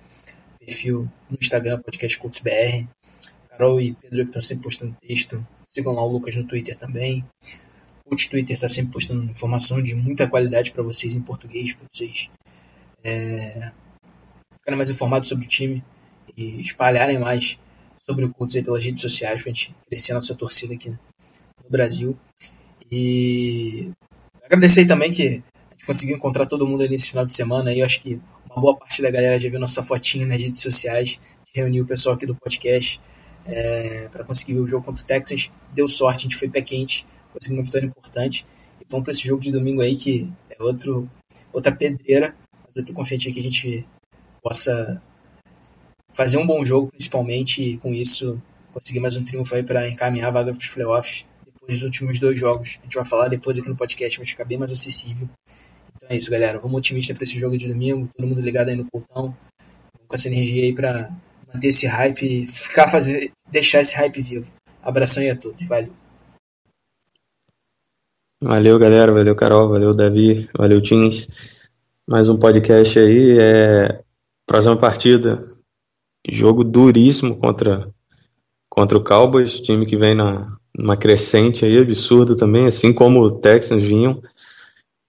perfil 0.59 1.09
no 1.29 1.37
Instagram, 1.39 1.79
Podcast. 1.79 2.19
Carol 3.49 3.79
e 3.79 3.93
Pedro 3.93 4.23
que 4.23 4.23
estão 4.23 4.41
sempre 4.41 4.63
postando 4.65 4.97
texto. 4.99 5.47
Sigam 5.65 5.93
lá 5.93 6.03
o 6.03 6.11
Lucas 6.11 6.35
no 6.35 6.43
Twitter 6.43 6.75
também. 6.75 7.23
O 8.05 8.13
Twitter 8.13 8.55
está 8.55 8.67
sempre 8.67 8.91
postando 8.91 9.23
informação 9.23 9.81
de 9.81 9.95
muita 9.95 10.27
qualidade 10.27 10.73
para 10.73 10.83
vocês 10.83 11.15
em 11.15 11.21
português, 11.21 11.75
para 11.75 11.87
vocês 11.89 12.29
é, 13.05 13.71
ficarem 14.57 14.77
mais 14.77 14.89
informados 14.89 15.29
sobre 15.29 15.45
o 15.45 15.47
time 15.47 15.81
e 16.35 16.59
espalharem 16.59 17.17
mais 17.17 17.57
sobre 18.03 18.25
o 18.25 18.33
Cultos 18.33 18.57
aí 18.57 18.63
pelas 18.63 18.83
redes 18.83 19.01
sociais 19.01 19.41
para 19.41 19.49
a 19.49 19.53
gente 19.53 19.73
crescer 19.87 20.11
a 20.11 20.15
nossa 20.15 20.35
torcida 20.35 20.73
aqui 20.73 20.89
no 20.89 20.97
Brasil. 21.69 22.17
E 22.91 23.91
agradecer 24.43 24.85
também 24.85 25.11
que 25.11 25.23
a 25.23 25.31
gente 25.71 25.85
conseguiu 25.85 26.17
encontrar 26.17 26.45
todo 26.45 26.67
mundo 26.67 26.83
aí 26.83 26.89
nesse 26.89 27.09
final 27.09 27.25
de 27.25 27.33
semana. 27.33 27.73
E 27.73 27.79
eu 27.79 27.85
acho 27.85 28.01
que 28.01 28.21
uma 28.45 28.61
boa 28.61 28.77
parte 28.77 29.01
da 29.01 29.09
galera 29.09 29.39
já 29.39 29.49
viu 29.49 29.59
nossa 29.59 29.81
fotinha 29.81 30.25
nas 30.25 30.41
redes 30.41 30.61
sociais, 30.61 31.19
que 31.45 31.59
reuniu 31.59 31.85
o 31.85 31.87
pessoal 31.87 32.15
aqui 32.15 32.25
do 32.25 32.35
podcast 32.35 32.99
é, 33.45 34.09
para 34.09 34.25
conseguir 34.25 34.53
ver 34.53 34.59
o 34.59 34.67
jogo 34.67 34.85
contra 34.85 35.01
o 35.01 35.07
Texas. 35.07 35.49
Deu 35.73 35.87
sorte, 35.87 36.19
a 36.19 36.23
gente 36.23 36.35
foi 36.35 36.49
pé 36.49 36.61
quente, 36.61 37.05
conseguiu 37.31 37.59
uma 37.59 37.65
vitória 37.65 37.87
importante. 37.87 38.45
E 38.81 38.85
vamos 38.89 39.05
para 39.05 39.11
esse 39.11 39.25
jogo 39.25 39.41
de 39.41 39.51
domingo 39.51 39.81
aí, 39.81 39.95
que 39.95 40.29
é 40.49 40.61
outro, 40.61 41.09
outra 41.53 41.71
pedreira. 41.71 42.35
Mas 42.65 42.75
eu 42.75 42.81
estou 42.81 42.93
confiante 42.93 43.31
que 43.31 43.39
a 43.39 43.43
gente 43.43 43.87
possa 44.41 45.01
fazer 46.13 46.37
um 46.37 46.45
bom 46.45 46.63
jogo, 46.63 46.87
principalmente, 46.87 47.61
e 47.61 47.77
com 47.77 47.93
isso 47.93 48.41
conseguir 48.71 48.99
mais 48.99 49.17
um 49.17 49.23
triunfo 49.23 49.55
aí 49.55 49.63
para 49.63 49.89
encaminhar 49.89 50.29
a 50.29 50.31
vaga 50.31 50.51
para 50.53 50.61
os 50.61 50.69
playoffs 50.69 51.25
depois 51.45 51.73
dos 51.73 51.83
últimos 51.83 52.19
dois 52.19 52.39
jogos. 52.39 52.77
A 52.79 52.83
gente 52.83 52.95
vai 52.95 53.05
falar 53.05 53.27
depois 53.27 53.57
aqui 53.57 53.69
no 53.69 53.75
podcast, 53.75 54.17
vai 54.17 54.25
ficar 54.25 54.45
bem 54.45 54.57
mais 54.57 54.71
acessível. 54.71 55.29
Então 55.95 56.09
é 56.09 56.15
isso, 56.15 56.31
galera. 56.31 56.59
Vamos 56.59 56.77
otimista 56.77 57.13
para 57.13 57.23
esse 57.23 57.39
jogo 57.39 57.57
de 57.57 57.67
domingo, 57.67 58.09
todo 58.15 58.27
mundo 58.27 58.41
ligado 58.41 58.69
aí 58.69 58.75
no 58.75 58.89
coltão, 58.89 59.35
com 60.07 60.15
essa 60.15 60.27
energia 60.27 60.63
aí 60.63 60.73
para 60.73 61.09
manter 61.53 61.67
esse 61.67 61.87
hype, 61.87 62.47
ficar 62.47 62.87
fazer, 62.87 63.31
deixar 63.49 63.81
esse 63.81 63.95
hype 63.95 64.21
vivo. 64.21 64.51
Abração 64.81 65.23
aí 65.23 65.29
a 65.29 65.35
todos, 65.35 65.65
valeu. 65.67 65.93
Valeu, 68.41 68.77
galera. 68.77 69.13
Valeu, 69.13 69.35
Carol. 69.37 69.69
Valeu, 69.69 69.95
Davi. 69.95 70.49
Valeu, 70.57 70.83
Teams. 70.83 71.29
Mais 72.05 72.27
um 72.27 72.37
podcast 72.37 72.99
aí. 72.99 73.37
É... 73.39 74.03
Próxima 74.45 74.77
partida. 74.77 75.47
Jogo 76.29 76.63
duríssimo 76.63 77.37
contra, 77.37 77.89
contra 78.69 78.97
o 78.97 79.03
Cowboys, 79.03 79.59
time 79.59 79.85
que 79.85 79.97
vem 79.97 80.15
na, 80.15 80.57
numa 80.77 80.97
crescente 80.97 81.65
aí 81.65 81.77
absurda 81.77 82.35
também, 82.35 82.67
assim 82.67 82.93
como 82.93 83.21
o 83.21 83.39
Texans 83.39 83.83
vinham. 83.83 84.21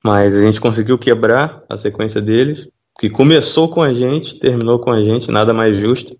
Mas 0.05 0.37
a 0.37 0.45
gente 0.45 0.61
conseguiu 0.61 0.99
quebrar 0.99 1.65
a 1.69 1.77
sequência 1.77 2.21
deles, 2.21 2.69
que 2.99 3.09
começou 3.09 3.69
com 3.69 3.83
a 3.83 3.95
gente, 3.95 4.39
terminou 4.39 4.79
com 4.79 4.91
a 4.91 5.03
gente, 5.03 5.31
nada 5.31 5.55
mais 5.55 5.81
justo. 5.81 6.19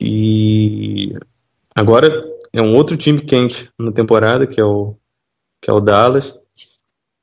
E 0.00 1.14
agora 1.74 2.24
é 2.52 2.62
um 2.62 2.74
outro 2.76 2.96
time 2.96 3.20
quente 3.20 3.70
na 3.78 3.90
temporada, 3.90 4.46
que 4.46 4.60
é 4.60 4.64
o 4.64 4.96
que 5.60 5.70
é 5.70 5.72
o 5.72 5.80
Dallas. 5.80 6.38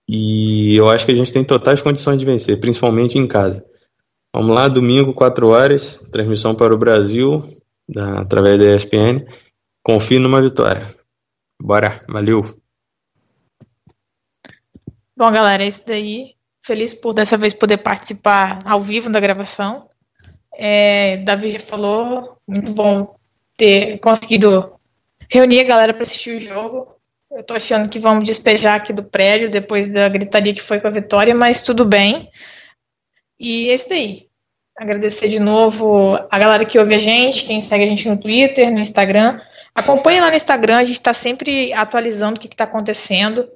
E 0.08 0.76
eu 0.76 0.90
acho 0.90 1.06
que 1.06 1.12
a 1.12 1.16
gente 1.16 1.32
tem 1.32 1.44
totais 1.44 1.82
condições 1.82 2.18
de 2.18 2.26
vencer, 2.26 2.60
principalmente 2.60 3.18
em 3.18 3.28
casa. 3.28 3.66
Vamos 4.34 4.54
lá, 4.54 4.68
domingo, 4.68 5.14
4 5.14 5.48
horas, 5.48 6.00
transmissão 6.12 6.54
para 6.54 6.74
o 6.74 6.78
Brasil, 6.78 7.42
da, 7.88 8.22
através 8.22 8.60
da 8.60 8.76
ESPN. 8.76 9.26
Confio 9.84 10.20
numa 10.20 10.42
vitória. 10.42 10.96
Bora, 11.62 12.06
valeu. 12.08 12.60
Bom, 15.18 15.32
galera, 15.32 15.64
é 15.64 15.68
isso 15.68 15.86
daí. 15.86 16.36
Feliz 16.64 16.94
por 16.94 17.14
dessa 17.14 17.38
vez 17.38 17.54
poder 17.54 17.78
participar 17.78 18.62
ao 18.66 18.80
vivo 18.80 19.10
da 19.10 19.20
gravação. 19.20 19.90
É, 20.54 21.18
Davi 21.18 21.52
já 21.52 21.60
falou, 21.60 22.38
muito 22.48 22.72
bom 22.72 23.16
ter 23.58 23.98
conseguido 24.00 24.74
reunir 25.30 25.62
a 25.62 25.68
galera 25.68 25.94
para 25.94 26.04
assistir 26.04 26.36
o 26.36 26.40
jogo. 26.40 26.96
Eu 27.32 27.44
tô 27.44 27.54
achando 27.54 27.90
que 27.90 28.00
vamos 28.00 28.24
despejar 28.24 28.78
aqui 28.78 28.94
do 28.94 29.04
prédio 29.04 29.50
depois 29.50 29.94
da 29.94 30.08
gritaria 30.08 30.54
que 30.54 30.62
foi 30.62 30.80
com 30.80 30.88
a 30.88 30.92
vitória, 30.92 31.34
mas 31.34 31.62
tudo 31.62 31.84
bem. 31.86 32.30
E 33.40 33.70
é 33.70 33.74
isso 33.74 33.90
daí. 33.90 34.28
Agradecer 34.78 35.28
de 35.30 35.40
novo 35.40 36.16
a 36.30 36.40
galera 36.40 36.66
que 36.66 36.80
ouve 36.80 36.96
a 36.96 37.00
gente, 37.00 37.46
quem 37.46 37.62
segue 37.62 37.84
a 37.84 37.88
gente 37.88 38.08
no 38.08 38.18
Twitter, 38.18 38.72
no 38.72 38.80
Instagram. 38.80 39.40
Acompanhe 39.76 40.20
lá 40.20 40.30
no 40.30 40.36
Instagram, 40.36 40.78
a 40.78 40.84
gente 40.84 40.98
está 40.98 41.14
sempre 41.14 41.72
atualizando 41.74 42.38
o 42.38 42.40
que 42.40 42.48
está 42.48 42.64
acontecendo. 42.64 43.48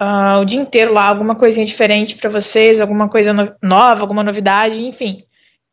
Uh, 0.00 0.40
o 0.40 0.44
dia 0.44 0.60
inteiro 0.60 0.92
lá, 0.92 1.08
alguma 1.08 1.34
coisinha 1.34 1.64
diferente 1.64 2.16
para 2.16 2.28
vocês, 2.28 2.80
alguma 2.80 3.08
coisa 3.08 3.32
no 3.32 3.54
nova, 3.62 4.02
alguma 4.02 4.22
novidade, 4.22 4.84
enfim. 4.84 5.22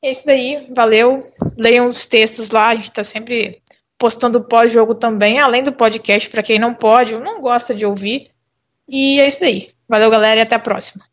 É 0.02 0.12
isso 0.12 0.26
daí, 0.26 0.68
valeu. 0.74 1.26
Leiam 1.58 1.88
os 1.88 2.06
textos 2.06 2.50
lá, 2.50 2.70
a 2.70 2.76
gente 2.76 2.90
está 2.90 3.04
sempre 3.04 3.62
postando 3.98 4.44
pós-jogo 4.44 4.96
também, 4.96 5.40
além 5.40 5.64
do 5.64 5.72
podcast, 5.72 6.30
para 6.30 6.44
quem 6.44 6.60
não 6.60 6.74
pode 6.74 7.16
ou 7.16 7.22
não 7.22 7.42
gosta 7.42 7.74
de 7.74 7.86
ouvir. 7.86 8.26
E 8.88 9.20
é 9.22 9.28
isso 9.28 9.44
aí. 9.44 9.70
Valeu, 9.88 10.10
galera, 10.10 10.42
e 10.42 10.44
até 10.44 10.56
a 10.56 10.60
próxima. 10.60 11.06